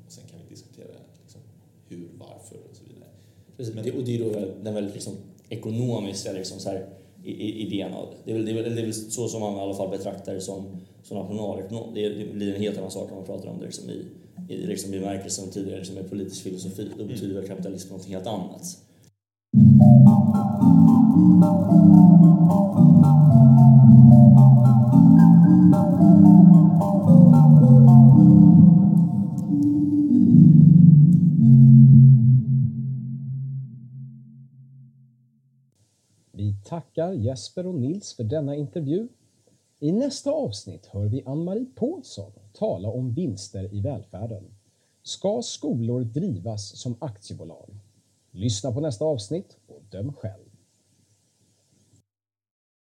[0.06, 1.40] Och sen kan vi diskutera liksom,
[1.88, 3.08] hur, varför och så vidare.
[3.56, 5.14] Precis, Men, och det är då den väldigt liksom
[5.48, 6.88] ekonomiska liksom så här,
[7.24, 8.16] idén av det.
[8.24, 9.90] Det är, väl, det, är väl, det är väl så som man i alla fall
[9.90, 11.94] betraktar det som, som nationalekonom.
[11.94, 14.06] Det, det blir en helt annan sak om man pratar om det liksom i,
[14.48, 16.90] i liksom bemärkelsen tidigare liksom med politisk filosofi.
[16.98, 18.84] Då betyder väl kapitalism något helt annat.
[36.64, 39.08] tackar Jesper och Nils för denna intervju.
[39.84, 44.44] I nästa avsnitt hör vi Ann-Marie Pålsson tala om vinster i välfärden.
[45.02, 47.76] Ska skolor drivas som aktiebolag?
[48.30, 50.43] Lyssna på nästa avsnitt och döm själv.